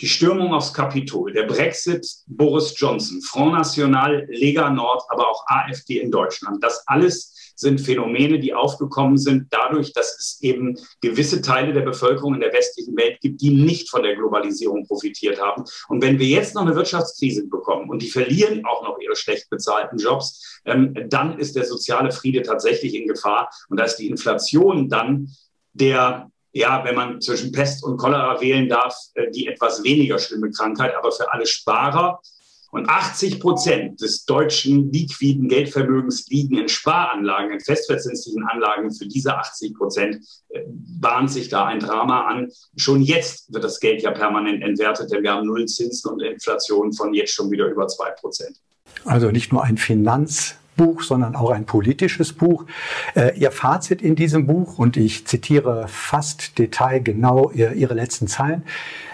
die 0.02 0.08
Stürmung 0.08 0.54
aufs 0.54 0.74
Kapitol, 0.74 1.32
der 1.34 1.44
Brexit, 1.44 2.06
Boris 2.28 2.74
Johnson, 2.78 3.22
Front 3.22 3.54
National, 3.54 4.26
Lega 4.30 4.70
Nord, 4.70 5.04
aber 5.10 5.30
auch 5.30 5.46
AfD 5.48 6.00
in 6.00 6.12
Deutschland. 6.12 6.64
Das 6.64 6.84
alles 6.88 7.54
sind 7.56 7.80
Phänomene, 7.80 8.40
die 8.40 8.54
aufgekommen 8.54 9.18
sind 9.18 9.48
dadurch, 9.52 9.94
dass 9.94 10.20
es 10.20 10.40
eben 10.42 10.78
gewisse 11.02 11.42
Teile 11.42 11.74
der 11.74 11.82
Bevölkerung 11.82 12.34
in 12.34 12.42
der 12.42 12.52
westlichen 12.52 12.98
Welt 12.98 13.20
gibt, 13.22 13.42
die 13.42 13.52
nicht 13.52 13.90
von 13.90 14.04
der 14.04 14.16
Globalisierung 14.16 14.86
profitiert 14.86 15.42
haben. 15.42 15.64
Und 15.88 16.04
wenn 16.04 16.20
wir 16.20 16.28
jetzt 16.28 16.54
noch 16.54 16.64
eine 16.64 16.76
Wirtschaftskrise 16.76 17.48
bekommen 17.48 17.90
und 17.90 18.02
die 18.02 18.10
verlieren 18.10 18.66
auch 18.66 18.84
noch 18.84 19.00
ihre 19.00 19.16
schlecht 19.16 19.50
bezahlten 19.50 19.98
Jobs, 19.98 20.62
ähm, 20.66 20.94
dann 21.08 21.40
ist 21.40 21.56
der 21.56 21.66
soziale 21.66 22.12
Friede 22.12 22.42
tatsächlich 22.42 22.94
in 22.94 23.08
Gefahr. 23.08 23.50
Und 23.70 23.80
da 23.80 23.86
ist 23.86 23.96
die 23.96 24.10
Inflation 24.10 24.90
dann 24.90 25.30
der 25.74 26.30
ja, 26.56 26.86
wenn 26.86 26.96
man 26.96 27.22
zwischen 27.22 27.52
Pest 27.52 27.84
und 27.84 27.98
Cholera 27.98 28.40
wählen 28.40 28.70
darf, 28.70 28.96
äh, 29.16 29.30
die 29.30 29.48
etwas 29.48 29.84
weniger 29.84 30.18
schlimme 30.18 30.50
Krankheit, 30.52 30.96
aber 30.96 31.12
für 31.12 31.32
alle 31.32 31.46
Sparer. 31.46 32.22
Und 32.72 32.90
80 32.90 33.42
Prozent 33.42 34.02
des 34.02 34.26
deutschen 34.26 34.92
liquiden 34.92 35.50
Geldvermögens 35.50 36.28
liegen 36.28 36.58
in 36.58 36.70
Sparanlagen, 36.70 37.52
in 37.52 37.60
festverzinslichen 37.60 38.44
Anlagen. 38.48 38.94
Für 38.94 39.06
diese 39.06 39.36
80 39.36 39.76
Prozent 39.76 40.26
äh, 40.50 40.62
bahnt 40.68 41.30
sich 41.30 41.50
da 41.50 41.66
ein 41.66 41.80
Drama 41.80 42.26
an. 42.26 42.50
Schon 42.78 43.02
jetzt 43.02 43.54
wird 43.54 43.66
das 43.66 43.82
Geld 43.82 44.02
ja 44.02 44.12
permanent 44.12 44.64
entwertet, 44.64 45.12
denn 45.12 45.24
wir 45.24 45.34
haben 45.34 45.46
Null 45.46 45.66
Zinsen 45.66 46.10
und 46.10 46.22
Inflation 46.22 46.94
von 46.94 47.14
jetzt 47.14 47.34
schon 47.34 47.52
wieder 47.52 47.68
über 47.68 47.88
zwei 47.90 48.12
Prozent. 48.12 48.58
Also 49.04 49.30
nicht 49.30 49.52
nur 49.52 49.64
ein 49.64 49.78
Finanz 49.78 50.56
Buch, 50.76 51.02
sondern 51.02 51.36
auch 51.36 51.52
ein 51.52 51.66
politisches 51.66 52.34
Buch. 52.34 52.66
Äh, 53.16 53.38
ihr 53.38 53.52
Fazit 53.52 54.02
in 54.02 54.16
diesem 54.16 54.48
Buch, 54.48 54.78
und 54.78 54.98
ich 54.98 55.26
zitiere 55.26 55.88
fast 55.88 56.58
detailgenau 56.58 57.52
ihr, 57.52 57.74
Ihre 57.74 57.94
letzten 57.94 58.28
Zeilen, 58.28 58.64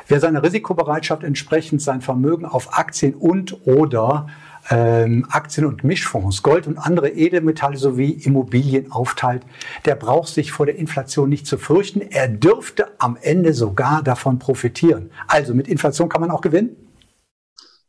wer 0.07 0.19
seiner 0.19 0.43
Risikobereitschaft 0.43 1.23
entsprechend 1.23 1.81
sein 1.81 2.01
Vermögen 2.01 2.45
auf 2.45 2.77
Aktien 2.77 3.13
und 3.13 3.65
oder 3.65 4.27
ähm, 4.69 5.25
Aktien- 5.29 5.65
und 5.65 5.83
Mischfonds, 5.83 6.43
Gold 6.43 6.67
und 6.67 6.77
andere 6.77 7.09
Edelmetalle 7.09 7.77
sowie 7.77 8.11
Immobilien 8.11 8.91
aufteilt, 8.91 9.43
der 9.85 9.95
braucht 9.95 10.29
sich 10.29 10.51
vor 10.51 10.65
der 10.65 10.75
Inflation 10.75 11.29
nicht 11.29 11.47
zu 11.47 11.57
fürchten. 11.57 12.01
Er 12.01 12.27
dürfte 12.27 12.87
am 12.99 13.17
Ende 13.21 13.53
sogar 13.53 14.03
davon 14.03 14.39
profitieren. 14.39 15.09
Also 15.27 15.53
mit 15.53 15.67
Inflation 15.67 16.09
kann 16.09 16.21
man 16.21 16.31
auch 16.31 16.41
gewinnen? 16.41 16.75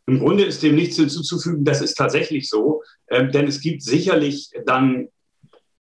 Im 0.07 0.19
Grunde 0.19 0.45
ist 0.45 0.63
dem 0.63 0.75
nichts 0.75 0.97
hinzuzufügen, 0.97 1.65
das 1.65 1.81
ist 1.81 1.95
tatsächlich 1.95 2.49
so, 2.49 2.83
äh, 3.07 3.29
denn 3.31 3.47
es 3.47 3.61
gibt 3.61 3.83
sicherlich 3.83 4.51
dann 4.67 5.09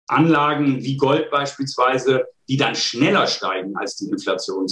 Anlagen 0.08 0.82
wie 0.82 0.96
Gold 0.96 1.30
beispielsweise, 1.30 2.24
die 2.48 2.56
dann 2.56 2.74
schneller 2.74 3.26
steigen, 3.26 3.76
als 3.76 3.96
die 3.96 4.08
Inflation 4.08 4.66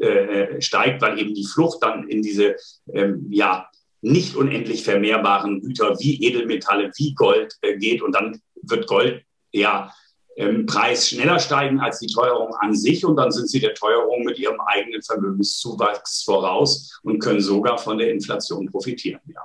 äh, 0.00 0.60
steigt, 0.60 1.00
weil 1.00 1.18
eben 1.18 1.32
die 1.32 1.46
Flucht 1.46 1.82
dann 1.82 2.08
in 2.08 2.22
diese 2.22 2.56
ähm, 2.92 3.26
ja, 3.30 3.68
nicht 4.02 4.34
unendlich 4.34 4.82
vermehrbaren 4.82 5.60
Güter 5.60 5.96
wie 6.00 6.22
Edelmetalle, 6.24 6.90
wie 6.96 7.14
Gold 7.14 7.54
äh, 7.62 7.78
geht. 7.78 8.02
Und 8.02 8.14
dann 8.14 8.40
wird 8.62 8.86
Gold 8.86 9.22
ja 9.52 9.92
ähm, 10.40 10.66
Preis 10.66 11.08
schneller 11.08 11.38
steigen 11.38 11.80
als 11.80 11.98
die 11.98 12.06
Teuerung 12.06 12.54
an 12.60 12.74
sich 12.74 13.04
und 13.04 13.16
dann 13.16 13.30
sind 13.30 13.48
sie 13.48 13.60
der 13.60 13.74
Teuerung 13.74 14.24
mit 14.24 14.38
ihrem 14.38 14.58
eigenen 14.60 15.02
Vermögenszuwachs 15.02 16.24
voraus 16.24 16.98
und 17.02 17.18
können 17.18 17.40
sogar 17.40 17.76
von 17.76 17.98
der 17.98 18.10
Inflation 18.10 18.66
profitieren. 18.66 19.20
Ja. 19.26 19.40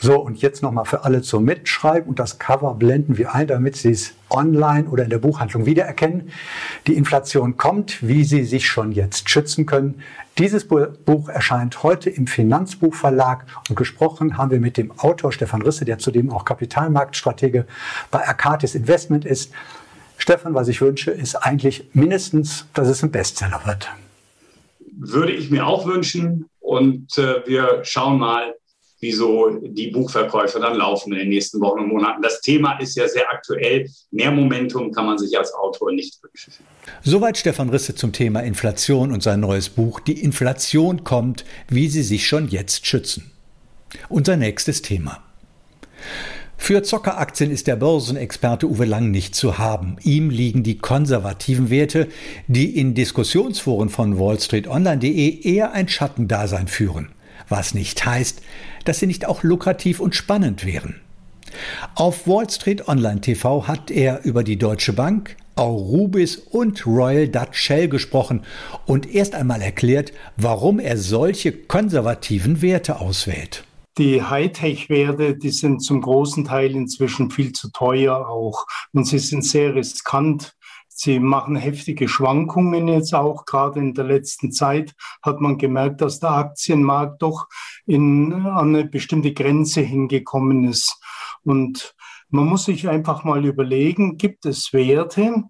So, 0.00 0.16
und 0.20 0.40
jetzt 0.40 0.62
nochmal 0.62 0.84
für 0.84 1.04
alle 1.04 1.22
zum 1.22 1.44
Mitschreiben 1.44 2.08
und 2.08 2.20
das 2.20 2.38
Cover 2.38 2.74
blenden 2.74 3.18
wir 3.18 3.34
ein, 3.34 3.48
damit 3.48 3.74
Sie 3.74 3.90
es 3.90 4.12
online 4.30 4.88
oder 4.88 5.02
in 5.02 5.10
der 5.10 5.18
Buchhandlung 5.18 5.66
wiedererkennen. 5.66 6.30
Die 6.86 6.94
Inflation 6.94 7.56
kommt, 7.56 8.06
wie 8.06 8.22
Sie 8.22 8.44
sich 8.44 8.68
schon 8.68 8.92
jetzt 8.92 9.28
schützen 9.28 9.66
können. 9.66 10.00
Dieses 10.38 10.68
Buch 10.68 11.28
erscheint 11.28 11.82
heute 11.82 12.10
im 12.10 12.28
Finanzbuchverlag 12.28 13.44
und 13.68 13.74
gesprochen 13.74 14.38
haben 14.38 14.52
wir 14.52 14.60
mit 14.60 14.76
dem 14.76 14.96
Autor 14.98 15.32
Stefan 15.32 15.62
Risse, 15.62 15.84
der 15.84 15.98
zudem 15.98 16.30
auch 16.30 16.44
Kapitalmarktstratege 16.44 17.66
bei 18.12 18.26
Arcatis 18.26 18.76
Investment 18.76 19.24
ist. 19.24 19.50
Stefan, 20.18 20.54
was 20.54 20.68
ich 20.68 20.80
wünsche, 20.80 21.10
ist 21.10 21.36
eigentlich 21.36 21.84
mindestens, 21.94 22.66
dass 22.74 22.88
es 22.88 23.02
ein 23.02 23.10
Bestseller 23.10 23.62
wird. 23.64 23.88
Würde 24.98 25.32
ich 25.32 25.50
mir 25.50 25.66
auch 25.66 25.86
wünschen. 25.86 26.50
Und 26.60 27.16
äh, 27.16 27.46
wir 27.46 27.80
schauen 27.84 28.18
mal, 28.18 28.54
wieso 29.00 29.48
die 29.62 29.88
Buchverkäufe 29.88 30.58
dann 30.58 30.76
laufen 30.76 31.12
in 31.12 31.20
den 31.20 31.28
nächsten 31.28 31.60
Wochen 31.60 31.80
und 31.80 31.88
Monaten. 31.88 32.20
Das 32.20 32.40
Thema 32.40 32.78
ist 32.78 32.96
ja 32.96 33.08
sehr 33.08 33.30
aktuell. 33.30 33.88
Mehr 34.10 34.30
Momentum 34.30 34.92
kann 34.92 35.06
man 35.06 35.18
sich 35.18 35.38
als 35.38 35.54
Autor 35.54 35.92
nicht 35.92 36.22
wünschen. 36.22 36.52
Soweit 37.02 37.38
Stefan 37.38 37.70
Risse 37.70 37.94
zum 37.94 38.12
Thema 38.12 38.40
Inflation 38.40 39.12
und 39.12 39.22
sein 39.22 39.40
neues 39.40 39.68
Buch 39.68 40.00
Die 40.00 40.20
Inflation 40.20 41.04
kommt, 41.04 41.44
wie 41.68 41.88
Sie 41.88 42.02
sich 42.02 42.26
schon 42.26 42.48
jetzt 42.48 42.86
schützen. 42.86 43.30
Unser 44.08 44.36
nächstes 44.36 44.82
Thema. 44.82 45.22
Für 46.60 46.82
Zockeraktien 46.82 47.50
ist 47.50 47.66
der 47.66 47.76
Börsenexperte 47.76 48.68
Uwe 48.68 48.84
Lang 48.84 49.10
nicht 49.10 49.34
zu 49.34 49.56
haben. 49.56 49.96
Ihm 50.02 50.28
liegen 50.28 50.62
die 50.62 50.76
konservativen 50.76 51.70
Werte, 51.70 52.08
die 52.46 52.76
in 52.76 52.92
Diskussionsforen 52.92 53.88
von 53.88 54.18
wallstreetonline.de 54.18 55.40
eher 55.48 55.72
ein 55.72 55.88
Schattendasein 55.88 56.68
führen. 56.68 57.08
Was 57.48 57.72
nicht 57.72 58.04
heißt, 58.04 58.42
dass 58.84 58.98
sie 58.98 59.06
nicht 59.06 59.26
auch 59.26 59.42
lukrativ 59.42 59.98
und 59.98 60.14
spannend 60.14 60.66
wären. 60.66 61.00
Auf 61.94 62.26
Wall 62.26 62.50
Street 62.50 62.86
Online 62.86 63.22
TV 63.22 63.66
hat 63.66 63.90
er 63.90 64.24
über 64.24 64.44
die 64.44 64.58
Deutsche 64.58 64.92
Bank, 64.92 65.36
Aurubis 65.54 66.36
und 66.36 66.86
Royal 66.86 67.28
Dutch 67.28 67.58
Shell 67.58 67.88
gesprochen 67.88 68.42
und 68.84 69.14
erst 69.14 69.34
einmal 69.34 69.62
erklärt, 69.62 70.12
warum 70.36 70.80
er 70.80 70.98
solche 70.98 71.52
konservativen 71.52 72.60
Werte 72.60 73.00
auswählt. 73.00 73.64
Die 73.98 74.22
Hightech-Werte, 74.22 75.36
die 75.36 75.50
sind 75.50 75.80
zum 75.80 76.00
großen 76.00 76.44
Teil 76.44 76.76
inzwischen 76.76 77.32
viel 77.32 77.52
zu 77.52 77.72
teuer 77.72 78.28
auch 78.28 78.64
und 78.92 79.04
sie 79.04 79.18
sind 79.18 79.44
sehr 79.44 79.74
riskant. 79.74 80.54
Sie 80.86 81.18
machen 81.18 81.56
heftige 81.56 82.08
Schwankungen 82.08 82.86
jetzt 82.86 83.12
auch. 83.12 83.44
Gerade 83.44 83.80
in 83.80 83.94
der 83.94 84.04
letzten 84.04 84.52
Zeit 84.52 84.94
hat 85.22 85.40
man 85.40 85.58
gemerkt, 85.58 86.00
dass 86.00 86.20
der 86.20 86.30
Aktienmarkt 86.30 87.22
doch 87.22 87.48
in, 87.86 88.32
an 88.32 88.74
eine 88.74 88.84
bestimmte 88.84 89.32
Grenze 89.32 89.80
hingekommen 89.80 90.62
ist. 90.64 90.96
Und 91.42 91.94
man 92.30 92.46
muss 92.46 92.66
sich 92.66 92.88
einfach 92.88 93.24
mal 93.24 93.44
überlegen, 93.44 94.16
gibt 94.16 94.46
es 94.46 94.72
Werte, 94.72 95.44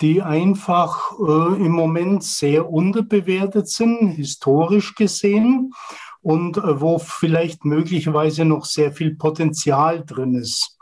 die 0.00 0.22
einfach 0.22 1.12
äh, 1.20 1.64
im 1.64 1.70
Moment 1.70 2.24
sehr 2.24 2.68
unterbewertet 2.68 3.68
sind, 3.68 4.10
historisch 4.10 4.96
gesehen, 4.96 5.72
und 6.22 6.56
äh, 6.56 6.80
wo 6.80 6.98
vielleicht 6.98 7.64
möglicherweise 7.64 8.44
noch 8.44 8.64
sehr 8.64 8.92
viel 8.92 9.16
Potenzial 9.16 10.04
drin 10.04 10.34
ist. 10.34 10.78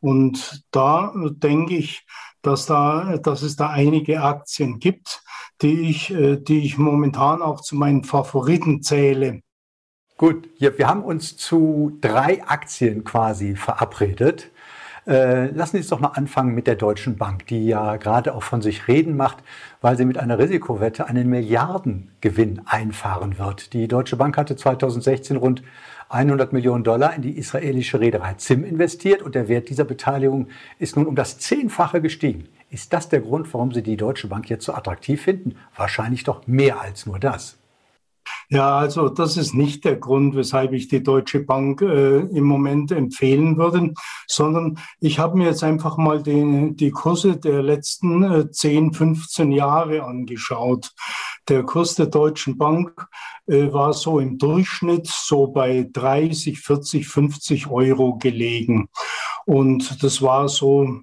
Und 0.00 0.64
da 0.70 1.12
denke 1.16 1.76
ich, 1.76 2.06
dass, 2.42 2.66
da, 2.66 3.18
dass 3.18 3.42
es 3.42 3.56
da 3.56 3.68
einige 3.68 4.22
Aktien 4.22 4.78
gibt, 4.78 5.22
die 5.62 5.90
ich, 5.90 6.10
äh, 6.10 6.36
die 6.36 6.64
ich 6.64 6.78
momentan 6.78 7.42
auch 7.42 7.60
zu 7.60 7.76
meinen 7.76 8.04
Favoriten 8.04 8.82
zähle. 8.82 9.40
Gut, 10.16 10.48
ja, 10.58 10.76
wir 10.76 10.86
haben 10.86 11.02
uns 11.02 11.36
zu 11.36 11.96
drei 12.00 12.42
Aktien 12.44 13.04
quasi 13.04 13.56
verabredet. 13.56 14.50
Äh, 15.06 15.46
lassen 15.50 15.72
Sie 15.72 15.78
uns 15.78 15.88
doch 15.88 16.00
mal 16.00 16.08
anfangen 16.08 16.54
mit 16.54 16.66
der 16.66 16.76
Deutschen 16.76 17.16
Bank, 17.16 17.46
die 17.46 17.66
ja 17.66 17.96
gerade 17.96 18.34
auch 18.34 18.42
von 18.42 18.62
sich 18.62 18.88
reden 18.88 19.16
macht, 19.16 19.38
weil 19.80 19.96
sie 19.96 20.04
mit 20.04 20.18
einer 20.18 20.38
Risikowette 20.38 21.06
einen 21.06 21.28
Milliardengewinn 21.28 22.62
einfahren 22.66 23.38
wird. 23.38 23.72
Die 23.72 23.88
Deutsche 23.88 24.16
Bank 24.16 24.36
hatte 24.36 24.56
2016 24.56 25.36
rund 25.36 25.62
100 26.10 26.52
Millionen 26.52 26.82
Dollar 26.82 27.14
in 27.14 27.22
die 27.22 27.38
israelische 27.38 28.00
Reederei 28.00 28.34
ZIM 28.34 28.64
investiert 28.64 29.22
und 29.22 29.36
der 29.36 29.48
Wert 29.48 29.68
dieser 29.68 29.84
Beteiligung 29.84 30.48
ist 30.80 30.96
nun 30.96 31.06
um 31.06 31.14
das 31.14 31.38
Zehnfache 31.38 32.00
gestiegen. 32.00 32.48
Ist 32.68 32.92
das 32.92 33.08
der 33.08 33.20
Grund, 33.20 33.52
warum 33.54 33.72
Sie 33.72 33.82
die 33.82 33.96
Deutsche 33.96 34.26
Bank 34.26 34.50
jetzt 34.50 34.64
so 34.64 34.74
attraktiv 34.74 35.22
finden? 35.22 35.56
Wahrscheinlich 35.76 36.24
doch 36.24 36.46
mehr 36.48 36.80
als 36.80 37.06
nur 37.06 37.18
das. 37.20 37.59
Ja, 38.48 38.78
also 38.78 39.08
das 39.08 39.36
ist 39.36 39.54
nicht 39.54 39.84
der 39.84 39.96
Grund, 39.96 40.34
weshalb 40.34 40.72
ich 40.72 40.88
die 40.88 41.02
Deutsche 41.02 41.40
Bank 41.40 41.82
äh, 41.82 42.18
im 42.18 42.44
Moment 42.44 42.90
empfehlen 42.90 43.56
würde, 43.56 43.94
sondern 44.26 44.78
ich 44.98 45.18
habe 45.18 45.38
mir 45.38 45.46
jetzt 45.46 45.62
einfach 45.62 45.96
mal 45.96 46.22
die, 46.22 46.74
die 46.74 46.90
Kurse 46.90 47.36
der 47.36 47.62
letzten 47.62 48.22
äh, 48.22 48.50
10, 48.50 48.92
15 48.92 49.52
Jahre 49.52 50.04
angeschaut. 50.04 50.92
Der 51.48 51.62
Kurs 51.62 51.94
der 51.94 52.06
Deutschen 52.06 52.58
Bank 52.58 53.06
äh, 53.46 53.72
war 53.72 53.92
so 53.92 54.18
im 54.18 54.38
Durchschnitt 54.38 55.06
so 55.06 55.48
bei 55.48 55.88
30, 55.92 56.60
40, 56.60 57.08
50 57.08 57.70
Euro 57.70 58.18
gelegen. 58.18 58.88
Und 59.46 60.02
das 60.02 60.22
war 60.22 60.48
so 60.48 61.00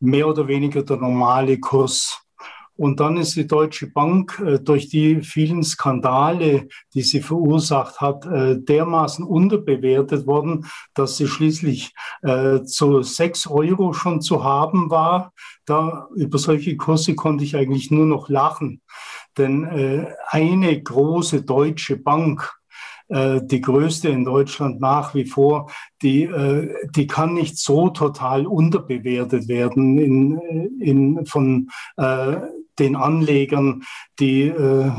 mehr 0.00 0.28
oder 0.28 0.48
weniger 0.48 0.82
der 0.82 0.96
normale 0.96 1.58
Kurs. 1.58 2.21
Und 2.76 3.00
dann 3.00 3.16
ist 3.16 3.36
die 3.36 3.46
Deutsche 3.46 3.86
Bank 3.88 4.42
äh, 4.44 4.58
durch 4.58 4.88
die 4.88 5.20
vielen 5.20 5.62
Skandale, 5.62 6.68
die 6.94 7.02
sie 7.02 7.20
verursacht 7.20 8.00
hat, 8.00 8.24
äh, 8.26 8.58
dermaßen 8.58 9.24
unterbewertet 9.24 10.26
worden, 10.26 10.66
dass 10.94 11.16
sie 11.16 11.26
schließlich 11.26 11.92
äh, 12.22 12.62
zu 12.62 13.02
sechs 13.02 13.46
Euro 13.46 13.92
schon 13.92 14.22
zu 14.22 14.42
haben 14.42 14.90
war. 14.90 15.32
Da 15.66 16.08
über 16.16 16.38
solche 16.38 16.76
Kurse 16.76 17.14
konnte 17.14 17.44
ich 17.44 17.56
eigentlich 17.56 17.90
nur 17.90 18.06
noch 18.06 18.28
lachen. 18.28 18.80
Denn 19.38 20.10
eine 20.28 20.82
große 20.82 21.42
deutsche 21.42 21.96
Bank, 21.96 22.52
die 23.08 23.60
größte 23.62 24.10
in 24.10 24.26
Deutschland 24.26 24.78
nach 24.80 25.14
wie 25.14 25.24
vor, 25.24 25.70
die, 26.02 26.28
die 26.94 27.06
kann 27.06 27.32
nicht 27.32 27.56
so 27.56 27.88
total 27.88 28.46
unterbewertet 28.46 29.48
werden 29.48 29.96
in, 29.96 30.38
in, 30.80 31.24
von 31.24 31.70
den 32.82 32.96
Anlegern, 32.96 33.84
die, 34.18 34.42
äh, 34.42 34.90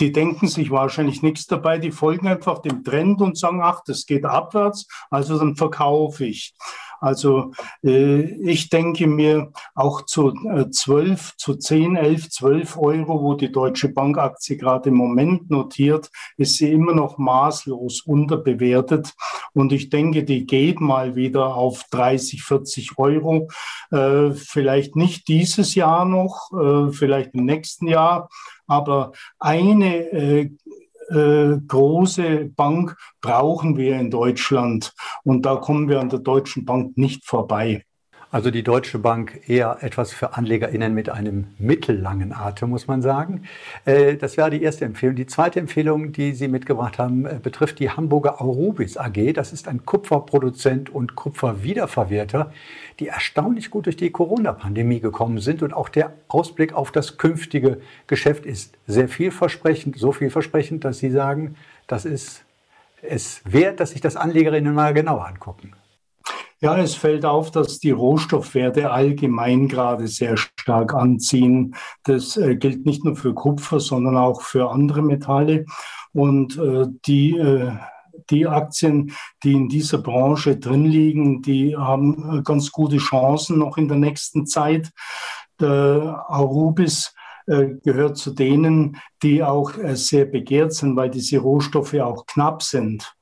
die 0.00 0.12
denken 0.12 0.46
sich 0.46 0.70
wahrscheinlich 0.70 1.22
nichts 1.22 1.46
dabei, 1.46 1.78
die 1.78 1.92
folgen 1.92 2.28
einfach 2.28 2.60
dem 2.60 2.84
Trend 2.84 3.20
und 3.20 3.38
sagen, 3.38 3.60
ach, 3.62 3.80
das 3.86 4.06
geht 4.06 4.24
abwärts, 4.24 4.86
also 5.10 5.38
dann 5.38 5.56
verkaufe 5.56 6.26
ich. 6.26 6.54
Also 7.00 7.52
äh, 7.82 8.22
ich 8.22 8.70
denke 8.70 9.06
mir 9.06 9.52
auch 9.74 10.02
zu 10.02 10.34
äh, 10.48 10.70
12, 10.70 11.36
zu 11.36 11.54
10, 11.54 11.96
11, 11.96 12.30
12 12.30 12.76
Euro, 12.78 13.22
wo 13.22 13.34
die 13.34 13.52
Deutsche 13.52 13.88
Bankaktie 13.88 14.56
gerade 14.56 14.88
im 14.90 14.96
Moment 14.96 15.50
notiert, 15.50 16.10
ist 16.36 16.56
sie 16.56 16.72
immer 16.72 16.94
noch 16.94 17.18
maßlos 17.18 18.02
unterbewertet. 18.02 19.12
Und 19.52 19.72
ich 19.72 19.90
denke, 19.90 20.24
die 20.24 20.46
geht 20.46 20.80
mal 20.80 21.16
wieder 21.16 21.54
auf 21.54 21.84
30, 21.90 22.42
40 22.42 22.98
Euro. 22.98 23.48
Äh, 23.90 24.32
vielleicht 24.32 24.96
nicht 24.96 25.28
dieses 25.28 25.74
Jahr 25.74 26.04
noch, 26.04 26.50
äh, 26.52 26.92
vielleicht 26.92 27.34
im 27.34 27.44
nächsten 27.44 27.86
Jahr. 27.86 28.28
Aber 28.66 29.12
eine 29.38 30.50
äh, 31.10 31.58
große 31.66 32.46
Bank 32.56 32.96
brauchen 33.20 33.76
wir 33.76 33.98
in 33.98 34.10
Deutschland. 34.10 34.92
Und 35.24 35.46
da 35.46 35.56
kommen 35.56 35.88
wir 35.88 36.00
an 36.00 36.08
der 36.08 36.20
Deutschen 36.20 36.64
Bank 36.64 36.96
nicht 36.96 37.24
vorbei. 37.24 37.84
Also 38.34 38.50
die 38.50 38.64
Deutsche 38.64 38.98
Bank 38.98 39.48
eher 39.48 39.78
etwas 39.82 40.12
für 40.12 40.36
AnlegerInnen 40.36 40.92
mit 40.92 41.08
einem 41.08 41.46
mittellangen 41.56 42.32
Atem, 42.32 42.70
muss 42.70 42.88
man 42.88 43.00
sagen. 43.00 43.44
Äh, 43.84 44.16
das 44.16 44.36
wäre 44.36 44.50
die 44.50 44.60
erste 44.60 44.84
Empfehlung. 44.84 45.14
Die 45.14 45.26
zweite 45.26 45.60
Empfehlung, 45.60 46.10
die 46.10 46.32
Sie 46.32 46.48
mitgebracht 46.48 46.98
haben, 46.98 47.26
äh, 47.26 47.38
betrifft 47.40 47.78
die 47.78 47.90
Hamburger 47.90 48.42
Aurubis 48.42 48.96
AG. 48.96 49.34
Das 49.34 49.52
ist 49.52 49.68
ein 49.68 49.86
Kupferproduzent 49.86 50.90
und 50.90 51.14
Kupferwiederverwerter, 51.14 52.52
die 52.98 53.06
erstaunlich 53.06 53.70
gut 53.70 53.86
durch 53.86 53.96
die 53.96 54.10
Corona-Pandemie 54.10 54.98
gekommen 54.98 55.38
sind. 55.38 55.62
Und 55.62 55.72
auch 55.72 55.88
der 55.88 56.12
Ausblick 56.26 56.72
auf 56.72 56.90
das 56.90 57.18
künftige 57.18 57.80
Geschäft 58.08 58.46
ist 58.46 58.76
sehr 58.88 59.06
vielversprechend, 59.08 59.96
so 59.96 60.10
vielversprechend, 60.10 60.84
dass 60.84 60.98
Sie 60.98 61.12
sagen, 61.12 61.54
das 61.86 62.04
ist 62.04 62.42
es 63.00 63.42
wert, 63.44 63.78
dass 63.78 63.90
sich 63.90 64.00
das 64.00 64.16
AnlegerInnen 64.16 64.74
mal 64.74 64.92
genauer 64.92 65.24
angucken. 65.24 65.72
Ja, 66.64 66.78
es 66.78 66.94
fällt 66.94 67.26
auf, 67.26 67.50
dass 67.50 67.78
die 67.78 67.90
Rohstoffwerte 67.90 68.90
allgemein 68.90 69.68
gerade 69.68 70.08
sehr 70.08 70.38
stark 70.38 70.94
anziehen. 70.94 71.74
Das 72.04 72.38
äh, 72.38 72.56
gilt 72.56 72.86
nicht 72.86 73.04
nur 73.04 73.16
für 73.16 73.34
Kupfer, 73.34 73.80
sondern 73.80 74.16
auch 74.16 74.40
für 74.40 74.70
andere 74.70 75.02
Metalle. 75.02 75.66
Und 76.14 76.56
äh, 76.56 76.86
die, 77.04 77.36
äh, 77.36 77.70
die 78.30 78.46
Aktien, 78.46 79.12
die 79.42 79.52
in 79.52 79.68
dieser 79.68 79.98
Branche 79.98 80.56
drin 80.56 80.86
liegen, 80.86 81.42
die 81.42 81.76
haben 81.76 82.38
äh, 82.38 82.42
ganz 82.42 82.72
gute 82.72 82.96
Chancen 82.96 83.58
noch 83.58 83.76
in 83.76 83.88
der 83.88 83.98
nächsten 83.98 84.46
Zeit. 84.46 84.90
Der 85.60 86.24
Arubis 86.28 87.14
äh, 87.46 87.74
gehört 87.84 88.16
zu 88.16 88.30
denen, 88.30 88.96
die 89.22 89.42
auch 89.42 89.72
sehr 89.92 90.24
begehrt 90.24 90.72
sind, 90.72 90.96
weil 90.96 91.10
diese 91.10 91.40
Rohstoffe 91.40 91.92
auch 91.92 92.24
knapp 92.24 92.62
sind. 92.62 93.14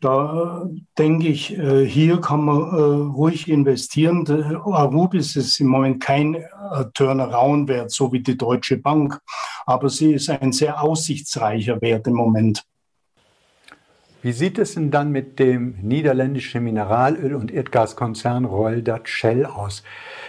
Da 0.00 0.68
denke 0.96 1.26
ich, 1.26 1.58
äh, 1.58 1.84
hier 1.84 2.20
kann 2.20 2.44
man 2.44 2.58
äh, 2.58 3.12
ruhig 3.16 3.48
investieren. 3.48 4.24
Arubis 4.64 5.34
ist 5.34 5.58
im 5.58 5.66
Moment 5.66 6.00
kein 6.00 6.34
äh, 6.34 6.44
Turnaround-Wert, 6.94 7.90
so 7.90 8.12
wie 8.12 8.20
die 8.20 8.36
Deutsche 8.36 8.76
Bank, 8.76 9.20
aber 9.66 9.88
sie 9.88 10.12
ist 10.12 10.30
ein 10.30 10.52
sehr 10.52 10.80
aussichtsreicher 10.80 11.80
Wert 11.80 12.06
im 12.06 12.14
Moment. 12.14 12.64
Wie 14.22 14.32
sieht 14.32 14.58
es 14.58 14.74
denn 14.74 14.92
dann 14.92 15.10
mit 15.10 15.38
dem 15.40 15.76
niederländischen 15.82 16.62
Mineralöl- 16.64 17.34
und 17.34 17.50
Erdgaskonzern 17.52 18.44
Royal 18.44 18.82
Dutch 18.82 19.10
Shell 19.10 19.46
aus? 19.46 19.82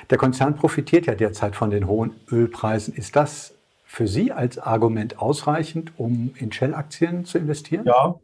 Der 0.10 0.18
Konzern 0.18 0.56
profitiert 0.56 1.06
ja 1.06 1.14
derzeit 1.14 1.56
von 1.56 1.70
den 1.70 1.88
hohen 1.88 2.14
Ölpreisen. 2.32 2.96
Ist 2.96 3.16
das 3.16 3.54
für 3.86 4.08
Sie 4.08 4.32
als 4.32 4.58
Argument 4.58 5.20
ausreichend, 5.20 5.92
um 5.98 6.32
in 6.38 6.52
Shell-Aktien 6.52 7.26
zu 7.26 7.40
investieren? 7.40 7.86
Ja, 7.86 8.16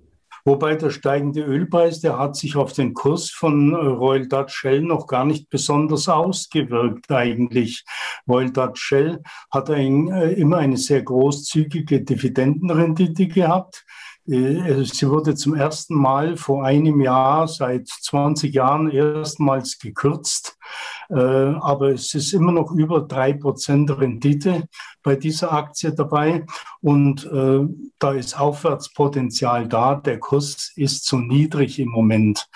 Wobei 0.48 0.76
der 0.76 0.92
steigende 0.92 1.42
Ölpreis, 1.42 2.02
der 2.02 2.20
hat 2.20 2.36
sich 2.36 2.56
auf 2.56 2.72
den 2.72 2.94
Kurs 2.94 3.32
von 3.32 3.74
äh, 3.74 3.78
Royal 3.78 4.28
Dutch 4.28 4.54
Shell 4.54 4.84
noch 4.84 5.08
gar 5.08 5.26
nicht 5.26 5.50
besonders 5.50 6.08
ausgewirkt 6.08 7.12
eigentlich. 7.12 7.84
Royal 8.28 8.52
Dutch 8.52 8.80
Shell 8.80 9.24
hat 9.52 9.72
ein, 9.72 10.08
äh, 10.10 10.34
immer 10.34 10.58
eine 10.58 10.78
sehr 10.78 11.02
großzügige 11.02 12.02
Dividendenrendite 12.02 13.28
gehabt. 13.28 13.86
Äh, 14.28 14.84
sie 14.84 15.10
wurde 15.10 15.34
zum 15.34 15.56
ersten 15.56 15.96
Mal 15.96 16.38
vor 16.38 16.64
einem 16.64 17.02
Jahr, 17.02 17.48
seit 17.48 17.88
20 17.88 18.54
Jahren 18.54 18.92
erstmals 18.92 19.80
gekürzt. 19.80 20.55
Aber 21.10 21.90
es 21.90 22.14
ist 22.14 22.34
immer 22.34 22.52
noch 22.52 22.72
über 22.72 23.02
drei 23.02 23.34
Prozent 23.34 23.92
Rendite 23.92 24.68
bei 25.04 25.16
dieser 25.16 25.54
Aktie 25.54 25.94
dabei. 25.94 26.46
Und 26.82 27.26
äh, 27.26 27.62
da 28.00 28.12
ist 28.12 28.40
Aufwärtspotenzial 28.40 29.68
da. 29.68 29.96
Der 29.96 30.20
Kurs 30.20 30.72
ist 30.76 31.06
zu 31.06 31.18
niedrig 31.18 31.80
im 31.80 31.90
Moment. 31.90 32.48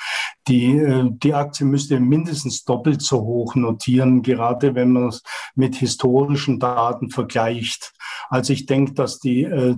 Die, 0.48 0.78
äh, 0.78 1.10
die 1.12 1.34
Aktie 1.34 1.66
müsste 1.66 2.00
mindestens 2.00 2.66
doppelt 2.66 3.02
so 3.02 3.22
hoch 3.22 3.56
notieren, 3.56 4.24
gerade 4.24 4.76
wenn 4.76 4.92
man 4.92 5.10
es 5.10 5.24
mit 5.56 5.76
historischen 5.76 6.60
Daten 6.60 7.10
vergleicht. 7.12 7.94
Also 8.30 8.54
ich 8.54 8.66
denke, 8.66 8.94
dass 8.94 9.20
die 9.20 9.44
äh, 9.44 9.76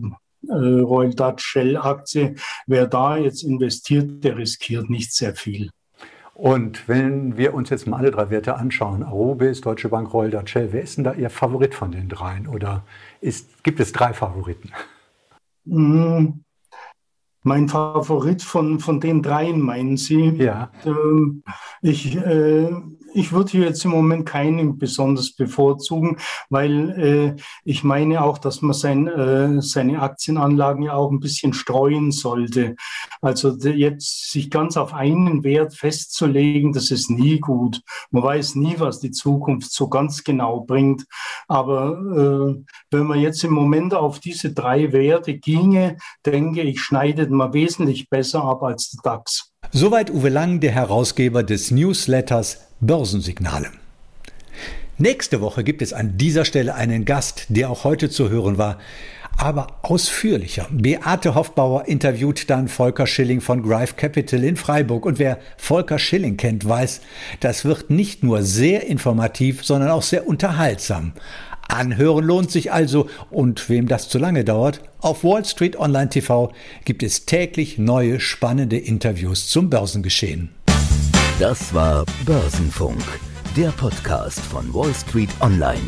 äh 0.48 0.80
Royal 0.82 1.14
Dutch 1.14 1.44
Shell 1.44 1.78
Aktie, 1.78 2.36
wer 2.66 2.88
da 2.88 3.18
jetzt 3.18 3.44
investiert, 3.44 4.24
der 4.24 4.38
riskiert 4.38 4.90
nicht 4.90 5.14
sehr 5.14 5.36
viel. 5.36 5.70
Und 6.42 6.88
wenn 6.88 7.38
wir 7.38 7.54
uns 7.54 7.70
jetzt 7.70 7.86
mal 7.86 7.98
alle 7.98 8.10
drei 8.10 8.32
Werte 8.32 8.56
anschauen, 8.56 9.04
Arubis, 9.04 9.62
Deutsche 9.62 9.90
Bank, 9.90 10.12
Royal 10.12 10.32
Dutch 10.32 10.54
Shell, 10.54 10.74
wer 10.74 10.82
ist 10.82 10.98
denn 10.98 11.04
da 11.04 11.14
Ihr 11.14 11.30
Favorit 11.30 11.76
von 11.76 11.92
den 11.92 12.10
dreien? 12.10 12.48
Oder 12.48 12.84
ist, 13.20 13.64
gibt 13.64 13.80
es 13.80 13.92
drei 13.92 14.12
Favoriten? 14.12 14.72
Mm, 15.66 16.40
mein 17.44 17.70
Favorit 17.70 18.42
von, 18.42 18.80
von 18.80 19.00
den 19.00 19.22
dreien, 19.22 19.62
meinen 19.62 19.98
Sie? 19.98 20.30
Ja. 20.30 20.72
Ähm, 20.84 21.44
ich, 21.84 22.18
äh, 22.18 22.72
ich 23.14 23.32
würde 23.32 23.52
hier 23.52 23.66
jetzt 23.66 23.86
im 23.86 23.92
Moment 23.92 24.26
keinen 24.26 24.78
besonders 24.78 25.34
bevorzugen, 25.34 26.18
weil 26.50 26.90
äh, 27.38 27.42
ich 27.64 27.84
meine 27.84 28.24
auch, 28.24 28.38
dass 28.38 28.62
man 28.62 28.74
sein, 28.74 29.08
äh, 29.08 29.62
seine 29.62 30.02
Aktienanlagen 30.02 30.84
ja 30.84 30.94
auch 30.94 31.12
ein 31.12 31.20
bisschen 31.20 31.54
streuen 31.54 32.12
sollte. 32.12 32.76
Also 33.22 33.50
jetzt 33.58 34.32
sich 34.32 34.50
ganz 34.50 34.78
auf 34.78 34.94
einen 34.94 35.44
Wert 35.44 35.76
festzulegen, 35.76 36.74
das 36.74 36.92
ist 36.92 37.10
nie 37.10 37.40
gut. 37.40 37.82
Man 38.12 38.24
weiß 38.24 38.56
nie, 38.56 38.76
was 38.78 39.00
die 39.00 39.12
Zukunft 39.12 39.72
so 39.72 39.90
ganz 39.90 40.24
genau 40.24 40.62
bringt. 40.62 41.06
Aber 41.48 42.56
äh, 42.58 42.64
wenn 42.92 43.08
man 43.08 43.20
jetzt 43.20 43.44
im 43.44 43.54
Moment 43.54 43.94
auf 43.94 44.20
diese 44.20 44.54
drei 44.54 44.92
Werte 44.92 45.38
ginge, 45.38 45.98
denke 46.26 46.62
ich, 46.62 46.82
schneidet 46.82 47.32
man 47.32 47.54
wesentlich 47.54 48.10
besser 48.10 48.44
ab 48.44 48.64
als 48.64 48.92
der 48.92 49.02
DAX. 49.04 49.51
Soweit 49.74 50.12
Uwe 50.12 50.28
Lang, 50.28 50.60
der 50.60 50.74
Herausgeber 50.74 51.44
des 51.44 51.72
Newsletters 51.72 52.60
Börsensignale. 52.82 53.70
Nächste 54.98 55.40
Woche 55.40 55.64
gibt 55.64 55.82
es 55.82 55.94
an 55.94 56.18
dieser 56.18 56.44
Stelle 56.44 56.76
einen 56.76 57.06
Gast, 57.06 57.46
der 57.48 57.70
auch 57.70 57.86
heute 57.86 58.10
zu 58.10 58.30
hören 58.30 58.58
war, 58.58 58.80
aber 59.38 59.68
ausführlicher. 59.82 60.68
Beate 60.72 61.36
Hoffbauer 61.36 61.86
interviewt 61.88 62.50
dann 62.50 62.68
Volker 62.68 63.08
Schilling 63.08 63.40
von 63.40 63.64
Grive 63.64 63.94
Capital 63.96 64.44
in 64.44 64.58
Freiburg. 64.58 65.06
Und 65.06 65.20
wer 65.20 65.40
Volker 65.56 66.00
Schilling 66.00 66.36
kennt, 66.36 66.68
weiß, 66.68 67.00
das 67.40 67.64
wird 67.64 67.90
nicht 67.90 68.26
nur 68.26 68.44
sehr 68.44 68.88
informativ, 68.88 69.64
sondern 69.64 69.90
auch 69.92 70.04
sehr 70.04 70.28
unterhaltsam. 70.28 71.14
Anhören 71.68 72.26
lohnt 72.26 72.52
sich 72.52 72.72
also 72.72 73.08
und 73.30 73.70
wem 73.70 73.88
das 73.88 74.10
zu 74.10 74.20
lange 74.20 74.44
dauert, 74.44 74.82
auf 75.00 75.24
Wall 75.24 75.46
Street 75.46 75.78
Online 75.78 76.10
TV 76.10 76.52
gibt 76.86 77.04
es 77.04 77.26
täglich 77.26 77.78
neue 77.78 78.20
spannende 78.20 78.78
Interviews 78.78 79.48
zum 79.48 79.70
Börsengeschehen. 79.70 80.50
Das 81.40 81.74
war 81.74 82.06
Börsenfunk, 82.26 83.02
der 83.58 83.70
Podcast 83.70 84.40
von 84.40 84.74
Wall 84.74 84.94
Street 84.94 85.32
Online. 85.40 85.82